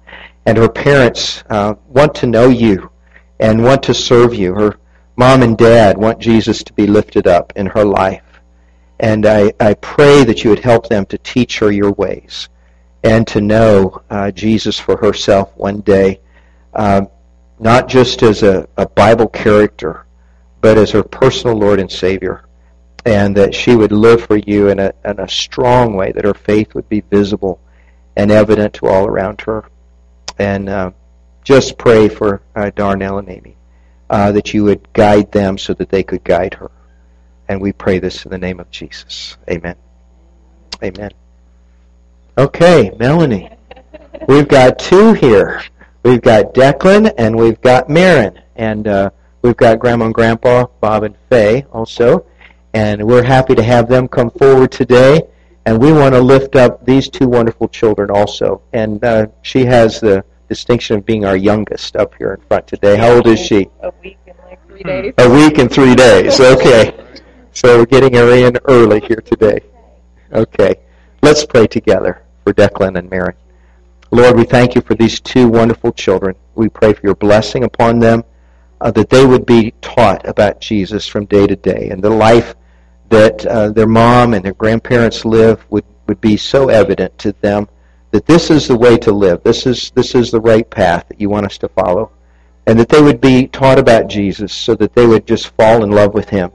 And 0.50 0.58
her 0.58 0.68
parents 0.68 1.44
uh, 1.48 1.74
want 1.86 2.12
to 2.16 2.26
know 2.26 2.48
you 2.48 2.90
and 3.38 3.62
want 3.62 3.84
to 3.84 3.94
serve 3.94 4.34
you. 4.34 4.52
Her 4.52 4.80
mom 5.14 5.44
and 5.44 5.56
dad 5.56 5.96
want 5.96 6.18
Jesus 6.18 6.64
to 6.64 6.72
be 6.72 6.88
lifted 6.88 7.28
up 7.28 7.52
in 7.54 7.66
her 7.66 7.84
life. 7.84 8.24
And 8.98 9.26
I, 9.26 9.52
I 9.60 9.74
pray 9.74 10.24
that 10.24 10.42
you 10.42 10.50
would 10.50 10.58
help 10.58 10.88
them 10.88 11.06
to 11.06 11.18
teach 11.18 11.60
her 11.60 11.70
your 11.70 11.92
ways 11.92 12.48
and 13.04 13.28
to 13.28 13.40
know 13.40 14.02
uh, 14.10 14.32
Jesus 14.32 14.76
for 14.76 14.96
herself 14.96 15.56
one 15.56 15.82
day, 15.82 16.20
uh, 16.74 17.02
not 17.60 17.86
just 17.86 18.24
as 18.24 18.42
a, 18.42 18.68
a 18.76 18.88
Bible 18.88 19.28
character, 19.28 20.04
but 20.62 20.76
as 20.76 20.90
her 20.90 21.04
personal 21.04 21.56
Lord 21.56 21.78
and 21.78 21.92
Savior 21.92 22.44
and 23.06 23.36
that 23.36 23.54
she 23.54 23.76
would 23.76 23.92
live 23.92 24.24
for 24.24 24.38
you 24.38 24.66
in 24.66 24.80
a, 24.80 24.92
in 25.04 25.20
a 25.20 25.28
strong 25.28 25.94
way, 25.94 26.10
that 26.10 26.24
her 26.24 26.34
faith 26.34 26.74
would 26.74 26.88
be 26.88 27.02
visible 27.02 27.60
and 28.16 28.32
evident 28.32 28.74
to 28.74 28.88
all 28.88 29.06
around 29.06 29.42
her. 29.42 29.64
And 30.40 30.70
uh, 30.70 30.92
just 31.44 31.76
pray 31.76 32.08
for 32.08 32.40
uh, 32.56 32.70
Darnell 32.74 33.18
and 33.18 33.28
Amy, 33.28 33.56
uh, 34.08 34.32
that 34.32 34.54
you 34.54 34.64
would 34.64 34.90
guide 34.94 35.30
them 35.32 35.58
so 35.58 35.74
that 35.74 35.90
they 35.90 36.02
could 36.02 36.24
guide 36.24 36.54
her. 36.54 36.70
And 37.46 37.60
we 37.60 37.72
pray 37.72 37.98
this 37.98 38.24
in 38.24 38.30
the 38.30 38.38
name 38.38 38.58
of 38.58 38.70
Jesus. 38.70 39.36
Amen. 39.50 39.76
Amen. 40.82 41.10
Okay, 42.38 42.90
Melanie. 42.98 43.50
We've 44.28 44.48
got 44.48 44.78
two 44.78 45.12
here. 45.12 45.62
We've 46.04 46.22
got 46.22 46.54
Declan 46.54 47.12
and 47.18 47.36
we've 47.36 47.60
got 47.60 47.90
Marin. 47.90 48.40
and 48.56 48.88
uh, 48.88 49.10
we've 49.42 49.58
got 49.58 49.78
Grandma 49.78 50.06
and 50.06 50.14
Grandpa, 50.14 50.68
Bob 50.80 51.02
and 51.02 51.16
Faye 51.28 51.66
also, 51.70 52.24
and 52.72 53.06
we're 53.06 53.22
happy 53.22 53.54
to 53.54 53.62
have 53.62 53.90
them 53.90 54.08
come 54.08 54.30
forward 54.30 54.72
today. 54.72 55.20
And 55.66 55.78
we 55.78 55.92
want 55.92 56.14
to 56.14 56.20
lift 56.20 56.56
up 56.56 56.86
these 56.86 57.10
two 57.10 57.28
wonderful 57.28 57.68
children 57.68 58.10
also. 58.10 58.62
And 58.72 59.04
uh, 59.04 59.26
she 59.42 59.66
has 59.66 60.00
the 60.00 60.24
distinction 60.50 60.96
of 60.96 61.06
being 61.06 61.24
our 61.24 61.36
youngest 61.36 61.94
up 61.94 62.12
here 62.16 62.34
in 62.34 62.40
front 62.48 62.66
today. 62.66 62.96
How 62.96 63.12
old 63.14 63.28
is 63.28 63.38
she? 63.38 63.68
A 63.82 63.92
week 64.02 64.18
and 64.26 64.36
like 64.44 64.66
three 64.66 64.82
days. 64.82 65.14
A 65.16 65.30
week 65.30 65.58
and 65.58 65.70
three 65.70 65.94
days. 65.94 66.40
Okay. 66.40 66.92
So 67.52 67.78
we're 67.78 67.86
getting 67.86 68.14
her 68.14 68.32
in 68.32 68.58
early 68.64 68.98
here 69.00 69.22
today. 69.24 69.60
Okay. 70.32 70.74
Let's 71.22 71.46
pray 71.46 71.68
together 71.68 72.22
for 72.42 72.52
Declan 72.52 72.98
and 72.98 73.08
Mary. 73.08 73.34
Lord, 74.10 74.36
we 74.36 74.44
thank 74.44 74.74
you 74.74 74.80
for 74.80 74.96
these 74.96 75.20
two 75.20 75.46
wonderful 75.46 75.92
children. 75.92 76.34
We 76.56 76.68
pray 76.68 76.94
for 76.94 77.02
your 77.04 77.14
blessing 77.14 77.62
upon 77.62 78.00
them, 78.00 78.24
uh, 78.80 78.90
that 78.90 79.08
they 79.08 79.24
would 79.24 79.46
be 79.46 79.70
taught 79.82 80.28
about 80.28 80.60
Jesus 80.60 81.06
from 81.06 81.26
day 81.26 81.46
to 81.46 81.54
day, 81.54 81.90
and 81.90 82.02
the 82.02 82.10
life 82.10 82.56
that 83.08 83.46
uh, 83.46 83.68
their 83.68 83.86
mom 83.86 84.34
and 84.34 84.44
their 84.44 84.54
grandparents 84.54 85.24
live 85.24 85.64
would, 85.70 85.84
would 86.08 86.20
be 86.20 86.36
so 86.36 86.70
evident 86.70 87.16
to 87.18 87.30
them 87.40 87.68
that 88.10 88.26
this 88.26 88.50
is 88.50 88.66
the 88.66 88.76
way 88.76 88.96
to 88.98 89.12
live. 89.12 89.42
This 89.42 89.66
is, 89.66 89.90
this 89.94 90.14
is 90.14 90.30
the 90.30 90.40
right 90.40 90.68
path 90.68 91.06
that 91.08 91.20
you 91.20 91.28
want 91.28 91.46
us 91.46 91.58
to 91.58 91.68
follow. 91.68 92.10
And 92.66 92.78
that 92.78 92.88
they 92.88 93.00
would 93.00 93.20
be 93.20 93.46
taught 93.48 93.78
about 93.78 94.08
Jesus 94.08 94.52
so 94.52 94.74
that 94.76 94.94
they 94.94 95.06
would 95.06 95.26
just 95.26 95.48
fall 95.56 95.82
in 95.82 95.90
love 95.90 96.14
with 96.14 96.28
him 96.28 96.50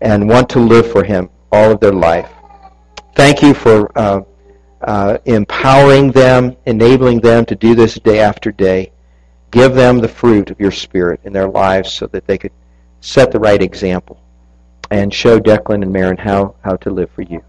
and 0.00 0.28
want 0.28 0.48
to 0.50 0.60
live 0.60 0.90
for 0.90 1.04
him 1.04 1.30
all 1.52 1.70
of 1.70 1.80
their 1.80 1.92
life. 1.92 2.30
Thank 3.14 3.42
you 3.42 3.54
for 3.54 3.96
uh, 3.98 4.22
uh, 4.82 5.18
empowering 5.24 6.12
them, 6.12 6.56
enabling 6.66 7.20
them 7.20 7.44
to 7.46 7.54
do 7.54 7.74
this 7.74 7.94
day 7.96 8.20
after 8.20 8.52
day. 8.52 8.92
Give 9.50 9.74
them 9.74 9.98
the 9.98 10.08
fruit 10.08 10.50
of 10.50 10.60
your 10.60 10.70
Spirit 10.70 11.20
in 11.24 11.32
their 11.32 11.48
lives 11.48 11.92
so 11.92 12.06
that 12.08 12.26
they 12.26 12.38
could 12.38 12.52
set 13.00 13.32
the 13.32 13.40
right 13.40 13.60
example 13.60 14.20
and 14.90 15.12
show 15.12 15.38
Declan 15.38 15.82
and 15.82 15.92
Marin 15.92 16.16
how, 16.16 16.54
how 16.62 16.76
to 16.76 16.90
live 16.90 17.10
for 17.10 17.22
you. 17.22 17.42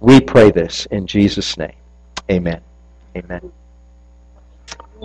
We 0.00 0.20
pray 0.20 0.50
this 0.50 0.86
in 0.86 1.06
Jesus' 1.06 1.56
name. 1.56 1.72
Amen. 2.30 2.67
Amen. 3.18 3.50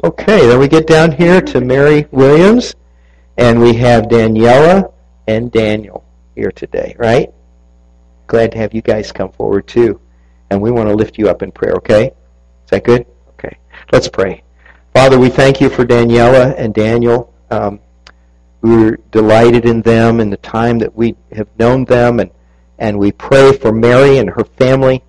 Okay, 0.04 0.48
then 0.48 0.60
we 0.60 0.68
get 0.68 0.86
down 0.86 1.12
here 1.12 1.42
to 1.42 1.62
Mary 1.62 2.06
Williams, 2.12 2.76
and 3.38 3.60
we 3.60 3.74
have 3.74 4.04
Daniela 4.04 4.92
and 5.28 5.52
Daniel 5.52 6.04
here 6.36 6.52
today, 6.52 6.96
right? 7.00 7.34
Glad 8.28 8.52
to 8.52 8.58
have 8.60 8.74
you 8.74 8.82
guys 8.82 9.12
come 9.12 9.32
forward 9.32 9.68
too. 9.68 10.00
And 10.52 10.62
we 10.62 10.70
want 10.70 10.90
to 10.90 10.96
lift 10.96 11.18
you 11.18 11.30
up 11.30 11.42
in 11.42 11.52
prayer, 11.52 11.74
okay? 11.78 12.08
Is 12.08 12.70
that 12.70 12.84
good? 12.84 13.08
Okay. 13.30 13.58
Let's 13.92 14.08
pray. 14.08 14.44
Father, 14.94 15.18
we 15.18 15.30
thank 15.30 15.60
you 15.60 15.70
for 15.70 15.84
Daniela 15.84 16.54
and 16.56 16.74
Daniel. 16.74 17.34
Um, 17.50 17.80
we're 18.62 18.98
delighted 19.10 19.66
in 19.66 19.82
them 19.82 20.20
and 20.20 20.32
the 20.32 20.38
time 20.38 20.78
that 20.80 20.96
we 20.96 21.16
have 21.32 21.48
known 21.58 21.86
them, 21.86 22.20
and, 22.20 22.30
and 22.78 23.00
we 23.00 23.12
pray 23.12 23.54
for 23.54 23.72
Mary 23.72 24.20
and 24.20 24.30
her 24.30 24.44
family, 24.44 25.04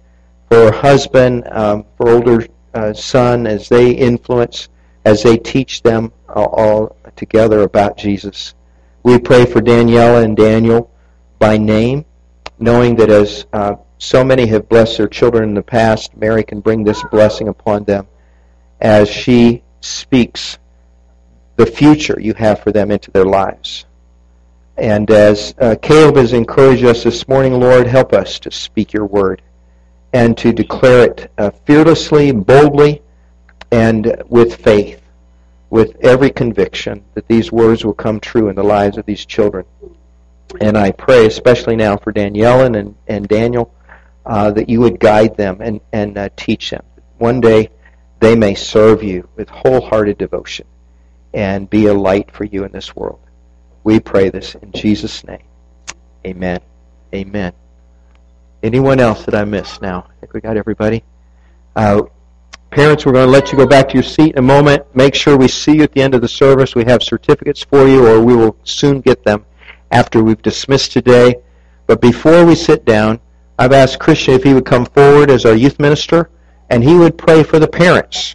for 0.49 0.57
her 0.57 0.73
husband, 0.73 1.47
um, 1.51 1.85
for 1.97 2.09
older 2.09 2.47
uh, 2.75 2.93
son, 2.93 3.47
as 3.47 3.69
they 3.69 3.93
influence, 3.93 4.69
as 5.05 5.23
they 5.23 5.37
teach 5.37 5.83
them 5.83 6.13
all, 6.29 6.49
all 6.49 6.97
together 7.17 7.63
about 7.63 7.97
Jesus. 7.97 8.55
We 9.03 9.19
pray 9.19 9.45
for 9.47 9.61
Daniela 9.61 10.25
and 10.25 10.37
Daniel 10.37 10.91
by 11.39 11.57
name, 11.57 12.05
knowing 12.59 12.97
that 12.97 13.11
as 13.11 13.47
uh, 13.53 13.77
so 13.99 14.25
many 14.25 14.47
have 14.47 14.69
blessed 14.69 14.99
their 14.99 15.09
children 15.09 15.49
in 15.49 15.55
the 15.55 15.63
past, 15.63 16.17
Mary 16.17 16.43
can 16.43 16.61
bring 16.61 16.85
this 16.85 17.03
blessing 17.11 17.49
upon 17.49 17.85
them 17.85 18.07
as 18.81 19.09
she 19.09 19.63
speaks 19.81 20.59
the 21.57 21.67
future 21.67 22.19
you 22.21 22.35
have 22.35 22.61
for 22.61 22.73
them 22.73 22.91
into 22.91 23.11
their 23.11 23.25
lives. 23.25 23.87
And 24.77 25.09
as 25.11 25.55
uh, 25.61 25.77
Caleb 25.81 26.17
has 26.17 26.33
encouraged 26.33 26.85
us 26.85 27.05
this 27.05 27.29
morning, 27.29 27.61
Lord, 27.61 27.87
help 27.87 28.13
us 28.13 28.41
to 28.41 28.51
speak 28.51 28.93
your 28.93 29.07
word 29.07 29.41
and 30.14 30.38
to 30.38 30.53
declare 30.53 31.11
it 31.11 31.31
uh, 31.38 31.50
fearlessly, 31.66 32.31
boldly, 32.31 33.03
and 33.72 34.22
with 34.29 34.55
faith, 34.55 35.03
with 35.70 35.96
every 36.03 36.31
conviction 36.31 37.05
that 37.14 37.27
these 37.27 37.50
words 37.50 37.85
will 37.85 37.94
come 37.94 38.20
true 38.20 38.48
in 38.48 38.55
the 38.55 38.62
lives 38.62 38.96
of 38.96 39.05
these 39.07 39.27
children. 39.27 39.66
And 40.61 40.79
I 40.79 40.92
pray, 40.92 41.27
especially 41.27 41.74
now 41.74 41.96
for 41.96 42.12
Danielle 42.12 42.62
and, 42.62 42.94
and 43.09 43.27
Daniel, 43.27 43.74
uh, 44.24 44.53
that 44.53 44.68
you 44.68 44.81
would 44.81 45.00
guide 45.00 45.37
them 45.37 45.59
and, 45.61 45.81
and 45.92 46.16
uh, 46.16 46.29
teach 46.37 46.70
them. 46.70 46.85
One 47.18 47.40
day 47.40 47.70
they 48.20 48.37
may 48.37 48.55
serve 48.55 49.03
you 49.03 49.29
with 49.35 49.48
wholehearted 49.48 50.16
devotion 50.16 50.66
and 51.35 51.68
be 51.68 51.87
a 51.87 51.94
light 51.94 52.31
for 52.31 52.44
you 52.44 52.62
in 52.62 52.70
this 52.70 52.94
world. 52.94 53.18
We 53.83 53.98
pray 53.98 54.31
this 54.31 54.55
in 54.55 54.70
Jesus' 54.70 55.24
name. 55.24 55.42
Amen. 56.24 56.61
Amen. 57.12 57.53
Anyone 58.64 58.98
else 58.98 59.27
that 59.27 59.35
I 59.35 59.44
missed 59.44 59.83
now? 59.83 60.07
I 60.09 60.20
think 60.20 60.33
we 60.33 60.40
got 60.40 60.57
everybody. 60.57 61.05
Uh, 61.77 62.00
parents, 62.70 63.05
we're 63.05 63.12
going 63.12 63.27
to 63.27 63.31
let 63.31 63.53
you 63.53 63.59
go 63.59 63.66
back 63.66 63.88
to 63.88 63.94
your 63.94 64.03
seat 64.03 64.33
in 64.33 64.38
a 64.38 64.42
moment. 64.42 64.83
Make 64.96 65.14
sure 65.14 65.37
we 65.37 65.48
see 65.48 65.77
you 65.77 65.83
at 65.83 65.92
the 65.92 66.00
end 66.00 66.14
of 66.14 66.22
the 66.22 66.29
service. 66.29 66.74
We 66.74 66.83
have 66.85 67.03
certificates 67.03 67.62
for 67.62 67.87
you, 67.87 68.09
or 68.09 68.22
we 68.22 68.35
will 68.35 68.57
soon 68.64 69.03
get 69.03 69.22
them 69.22 69.44
after 69.90 70.22
we've 70.24 70.40
dismissed 70.40 70.92
today. 70.92 71.35
But 71.87 72.00
before 72.00 72.46
we 72.46 72.55
sit 72.55 72.87
down, 72.87 73.20
I've 73.59 73.72
asked 73.72 73.98
Christian 73.98 74.33
if 74.33 74.42
he 74.42 74.55
would 74.55 74.64
come 74.64 74.87
forward 74.87 75.31
as 75.31 75.44
our 75.44 75.55
youth 75.55 75.79
minister, 75.79 76.31
and 76.70 76.83
he 76.83 76.94
would 76.94 77.18
pray 77.18 77.42
for 77.42 77.59
the 77.59 77.68
parents 77.68 78.35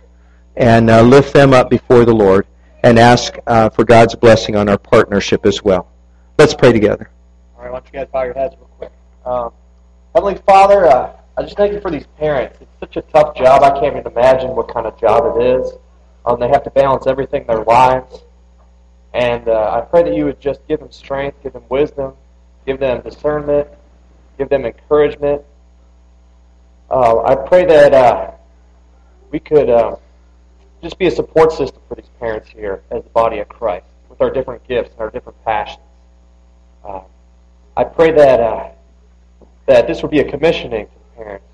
and 0.57 0.91
uh, 0.91 1.01
lift 1.01 1.33
them 1.33 1.53
up 1.53 1.71
before 1.71 2.05
the 2.05 2.13
Lord 2.13 2.45
and 2.83 2.99
ask 2.99 3.33
uh, 3.47 3.71
for 3.71 3.83
God's 3.83 4.13
blessing 4.13 4.55
on 4.55 4.69
our 4.69 4.77
partnership 4.77 5.47
as 5.47 5.63
well. 5.63 5.89
Let's 6.37 6.53
pray 6.53 6.71
together. 6.71 7.09
All 7.57 7.63
right, 7.63 7.71
why 7.71 7.79
don't 7.79 7.87
you 7.87 7.99
guys 7.99 8.07
bow 8.13 8.23
your 8.25 8.35
heads 8.35 8.53
real 8.59 8.69
quick. 8.77 8.91
Um, 9.25 9.53
Heavenly 10.19 10.41
Father, 10.45 10.85
uh, 10.85 11.15
I 11.37 11.43
just 11.43 11.55
thank 11.55 11.71
you 11.71 11.79
for 11.79 11.89
these 11.89 12.05
parents. 12.17 12.57
It's 12.59 12.79
such 12.81 12.97
a 12.97 13.01
tough 13.03 13.37
job. 13.37 13.63
I 13.63 13.69
can't 13.69 13.95
even 13.95 14.05
imagine 14.05 14.49
what 14.49 14.67
kind 14.67 14.85
of 14.85 14.99
job 14.99 15.37
it 15.37 15.41
is. 15.41 15.71
Um, 16.25 16.41
they 16.41 16.49
have 16.49 16.61
to 16.65 16.69
balance 16.71 17.07
everything 17.07 17.43
in 17.43 17.47
their 17.47 17.63
lives. 17.63 18.23
And 19.13 19.47
uh, 19.47 19.71
I 19.71 19.79
pray 19.79 20.03
that 20.03 20.13
you 20.13 20.25
would 20.25 20.41
just 20.41 20.59
give 20.67 20.81
them 20.81 20.91
strength, 20.91 21.41
give 21.41 21.53
them 21.53 21.63
wisdom, 21.69 22.15
give 22.65 22.81
them 22.81 22.99
discernment, 23.01 23.69
give 24.37 24.49
them 24.49 24.65
encouragement. 24.65 25.41
Uh, 26.91 27.21
I 27.21 27.35
pray 27.35 27.63
that 27.67 27.93
uh, 27.93 28.31
we 29.31 29.39
could 29.39 29.69
uh, 29.69 29.95
just 30.83 30.97
be 30.97 31.07
a 31.07 31.11
support 31.11 31.53
system 31.53 31.81
for 31.87 31.95
these 31.95 32.09
parents 32.19 32.49
here 32.49 32.83
as 32.91 33.03
the 33.03 33.09
body 33.11 33.39
of 33.39 33.47
Christ 33.47 33.85
with 34.09 34.19
our 34.19 34.31
different 34.31 34.67
gifts 34.67 34.91
and 34.91 34.99
our 34.99 35.11
different 35.11 35.41
passions. 35.45 35.85
Uh, 36.83 37.03
I 37.77 37.85
pray 37.85 38.11
that 38.11 38.41
uh, 38.41 38.71
that 39.69 39.85
this 39.85 40.01
would 40.01 40.09
be 40.09 40.19
a 40.19 40.23
commissioning 40.23 40.87
to 40.87 40.91
the 40.93 41.23
parents. 41.23 41.45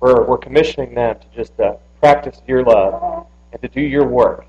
We're, 0.00 0.24
we're 0.24 0.38
commissioning 0.38 0.94
them 0.94 1.16
to 1.18 1.26
just 1.36 1.60
uh, 1.60 1.74
practice 2.00 2.40
your 2.48 2.64
love 2.64 3.26
and 3.52 3.60
to 3.60 3.68
do 3.68 3.82
your 3.82 4.06
work. 4.06 4.46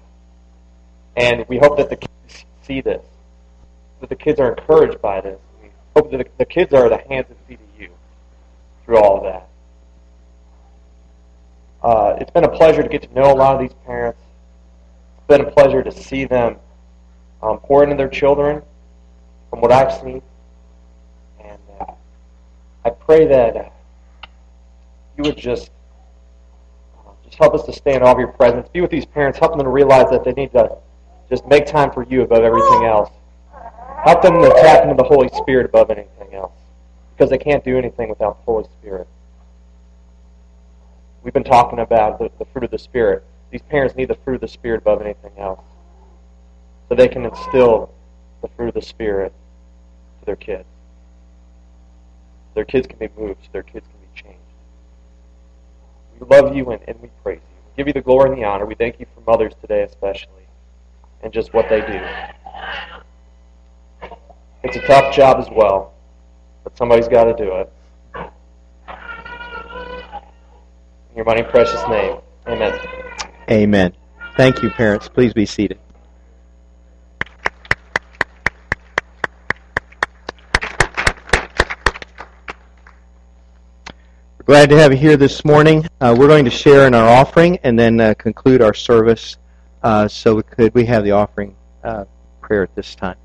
And 1.18 1.46
we 1.50 1.58
hope 1.58 1.76
that 1.76 1.90
the 1.90 1.98
kids 1.98 2.46
see 2.62 2.80
this, 2.80 3.04
that 4.00 4.08
the 4.08 4.16
kids 4.16 4.40
are 4.40 4.54
encouraged 4.54 5.02
by 5.02 5.20
this. 5.20 5.38
We 5.62 5.72
hope 5.94 6.10
that 6.12 6.20
the, 6.20 6.26
the 6.38 6.46
kids 6.46 6.74
are 6.74 6.88
the 6.88 7.00
hands 7.10 7.26
and 7.28 7.38
feet 7.50 7.60
of 7.60 7.82
you 7.82 7.90
through 8.86 8.98
all 8.98 9.18
of 9.18 9.24
that. 9.24 9.50
Uh, 11.84 12.16
it's 12.22 12.32
been 12.32 12.46
a 12.46 12.50
pleasure 12.50 12.82
to 12.82 12.88
get 12.88 13.02
to 13.02 13.14
know 13.14 13.34
a 13.34 13.36
lot 13.36 13.56
of 13.56 13.60
these 13.60 13.78
parents. 13.86 14.20
It's 15.18 15.28
been 15.28 15.42
a 15.42 15.52
pleasure 15.52 15.84
to 15.84 15.92
see 15.92 16.24
them 16.24 16.56
um, 17.44 17.60
pour 17.60 17.84
into 17.84 17.98
their 17.98 18.08
children 18.08 18.62
from 19.50 19.60
what 19.60 19.74
I've 19.74 19.92
seen. 20.02 20.22
I 22.86 22.92
pray 22.92 23.26
that 23.26 23.58
uh, 23.58 23.70
you 25.18 25.24
would 25.24 25.38
just 25.38 25.72
uh, 27.00 27.10
just 27.24 27.36
help 27.36 27.56
us 27.56 27.64
to 27.64 27.74
stay 27.74 27.96
in 27.96 28.04
all 28.04 28.14
of 28.14 28.20
your 28.20 28.28
presence. 28.28 28.70
Be 28.70 28.82
with 28.82 28.92
these 28.92 29.08
parents. 29.08 29.40
Help 29.40 29.54
them 29.54 29.64
to 29.64 29.70
realize 29.70 30.12
that 30.12 30.24
they 30.24 30.34
need 30.34 30.52
to 30.52 30.78
just 31.28 31.48
make 31.48 31.66
time 31.66 31.92
for 31.92 32.04
you 32.04 32.22
above 32.22 32.44
everything 32.44 32.86
else. 32.86 33.10
Help 34.06 34.22
them 34.22 34.40
to 34.40 34.50
tap 34.62 34.84
into 34.84 34.94
the 34.94 35.04
Holy 35.04 35.30
Spirit 35.30 35.66
above 35.66 35.90
anything 35.90 36.36
else. 36.36 36.54
Because 37.18 37.32
they 37.32 37.40
can't 37.40 37.64
do 37.64 37.76
anything 37.76 38.08
without 38.08 38.38
the 38.38 38.52
Holy 38.52 38.66
Spirit. 38.80 39.08
We've 41.24 41.34
been 41.34 41.44
talking 41.44 41.80
about 41.80 42.20
the, 42.20 42.30
the 42.38 42.46
fruit 42.46 42.66
of 42.66 42.72
the 42.72 42.78
Spirit. 42.78 43.24
These 43.50 43.64
parents 43.64 43.96
need 43.96 44.10
the 44.10 44.18
fruit 44.24 44.36
of 44.36 44.42
the 44.42 44.48
Spirit 44.48 44.78
above 44.78 45.02
anything 45.02 45.32
else. 45.40 45.62
So 46.88 46.94
they 46.94 47.08
can 47.08 47.26
instill 47.26 47.92
the 48.44 48.48
fruit 48.50 48.68
of 48.68 48.74
the 48.76 48.82
Spirit 48.84 49.34
to 50.20 50.26
their 50.28 50.36
kids. 50.36 50.66
Their 52.56 52.66
kids 52.66 52.88
can 52.88 52.98
be 52.98 53.10
moved, 53.18 53.50
their 53.52 53.64
kids 53.64 53.86
can 53.86 54.00
be 54.00 54.08
changed. 54.22 54.40
We 56.20 56.26
love 56.28 56.56
you 56.56 56.72
and, 56.72 56.82
and 56.88 57.00
we 57.02 57.10
praise 57.22 57.42
you. 57.42 57.62
We 57.66 57.84
give 57.84 57.88
you 57.88 57.94
the 57.94 58.02
glory 58.02 58.32
and 58.32 58.42
the 58.42 58.46
honor. 58.46 58.66
We 58.66 58.76
thank 58.76 59.00
you 59.00 59.06
for 59.14 59.30
mothers 59.30 59.54
today, 59.62 59.84
especially, 59.84 60.48
and 61.22 61.34
just 61.34 61.54
what 61.54 61.68
they 61.70 61.82
do. 61.82 62.02
It's 64.64 64.78
a 64.78 64.88
tough 64.88 65.14
job 65.14 65.38
as 65.40 65.48
well, 65.52 65.94
but 66.64 66.76
somebody's 66.78 67.10
got 67.10 67.26
to 67.26 67.36
do 67.36 67.56
it. 67.56 67.72
In 71.12 71.18
your 71.18 71.26
mighty 71.26 71.44
precious 71.44 71.82
name. 71.90 72.18
Amen. 72.48 72.80
Amen. 73.52 73.94
Thank 74.38 74.64
you, 74.64 74.70
parents. 74.70 75.10
Please 75.10 75.34
be 75.34 75.46
seated. 75.46 75.78
Glad 84.46 84.70
to 84.70 84.78
have 84.78 84.92
you 84.92 85.00
here 85.00 85.18
this 85.18 85.44
morning. 85.44 85.88
Uh, 86.00 86.16
we're 86.16 86.28
going 86.28 86.46
to 86.46 86.52
share 86.52 86.86
in 86.86 86.94
our 86.94 87.08
offering 87.08 87.58
and 87.64 87.80
then 87.80 88.00
uh, 88.00 88.14
conclude 88.14 88.62
our 88.62 88.76
service. 88.76 89.38
Uh, 89.82 90.08
so, 90.08 90.40
could 90.40 90.72
we 90.76 90.86
have 90.86 91.04
the 91.04 91.10
offering 91.10 91.56
uh, 91.84 92.06
prayer 92.42 92.62
at 92.62 92.76
this 92.76 92.94
time? 92.94 93.16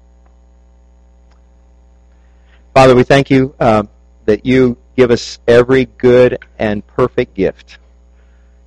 Father, 2.72 2.94
we 2.94 3.02
thank 3.02 3.28
you 3.28 3.54
uh, 3.60 3.82
that 4.24 4.46
you 4.46 4.78
give 4.96 5.10
us 5.10 5.38
every 5.46 5.84
good 5.98 6.38
and 6.58 6.86
perfect 6.86 7.34
gift. 7.34 7.76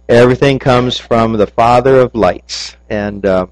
Everything 0.07 0.59
comes 0.59 0.99
from 0.99 1.33
the 1.33 1.47
Father 1.47 2.01
of 2.01 2.13
lights, 2.13 2.75
and 2.87 3.25
uh, 3.25 3.47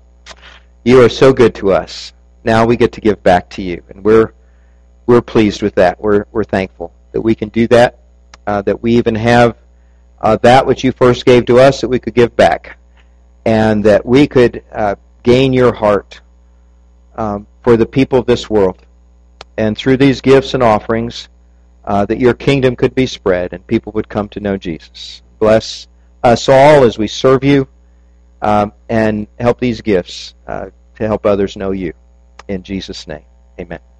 you 0.83 1.03
are 1.03 1.09
so 1.09 1.33
good 1.33 1.55
to 1.55 1.71
us. 1.71 2.13
Now 2.43 2.67
we 2.67 2.77
get 2.77 2.91
to 2.91 3.01
give 3.01 3.23
back 3.23 3.49
to 3.51 3.63
you, 3.63 3.81
and 3.89 4.03
we're 4.03 4.33
we're 5.07 5.23
pleased 5.23 5.63
with 5.63 5.73
that. 5.73 5.99
We're 5.99 6.25
we're 6.31 6.43
thankful 6.43 6.93
that 7.13 7.21
we 7.21 7.33
can 7.33 7.49
do 7.49 7.67
that 7.69 7.97
uh, 8.51 8.61
that 8.61 8.83
we 8.83 8.97
even 8.97 9.15
have 9.15 9.55
uh, 10.19 10.35
that 10.41 10.65
which 10.65 10.83
you 10.83 10.91
first 10.91 11.25
gave 11.25 11.45
to 11.45 11.57
us 11.57 11.79
that 11.81 11.87
we 11.87 11.99
could 11.99 12.13
give 12.13 12.35
back, 12.35 12.77
and 13.45 13.83
that 13.85 14.05
we 14.05 14.27
could 14.27 14.63
uh, 14.71 14.95
gain 15.23 15.53
your 15.53 15.73
heart 15.73 16.19
um, 17.15 17.47
for 17.63 17.77
the 17.77 17.85
people 17.85 18.19
of 18.19 18.25
this 18.25 18.49
world. 18.49 18.77
And 19.57 19.77
through 19.77 19.97
these 19.97 20.19
gifts 20.21 20.53
and 20.53 20.61
offerings, 20.61 21.29
uh, 21.85 22.05
that 22.05 22.19
your 22.19 22.33
kingdom 22.33 22.75
could 22.75 22.93
be 22.93 23.07
spread 23.07 23.53
and 23.53 23.65
people 23.65 23.91
would 23.93 24.09
come 24.09 24.27
to 24.29 24.39
know 24.39 24.57
Jesus. 24.57 25.21
Bless 25.39 25.87
us 26.23 26.49
all 26.49 26.83
as 26.83 26.97
we 26.97 27.07
serve 27.07 27.43
you 27.43 27.67
um, 28.41 28.73
and 28.89 29.27
help 29.39 29.59
these 29.59 29.81
gifts 29.81 30.35
uh, 30.45 30.69
to 30.95 31.07
help 31.07 31.25
others 31.25 31.55
know 31.57 31.71
you. 31.71 31.93
In 32.47 32.63
Jesus' 32.63 33.07
name, 33.07 33.25
amen. 33.59 33.90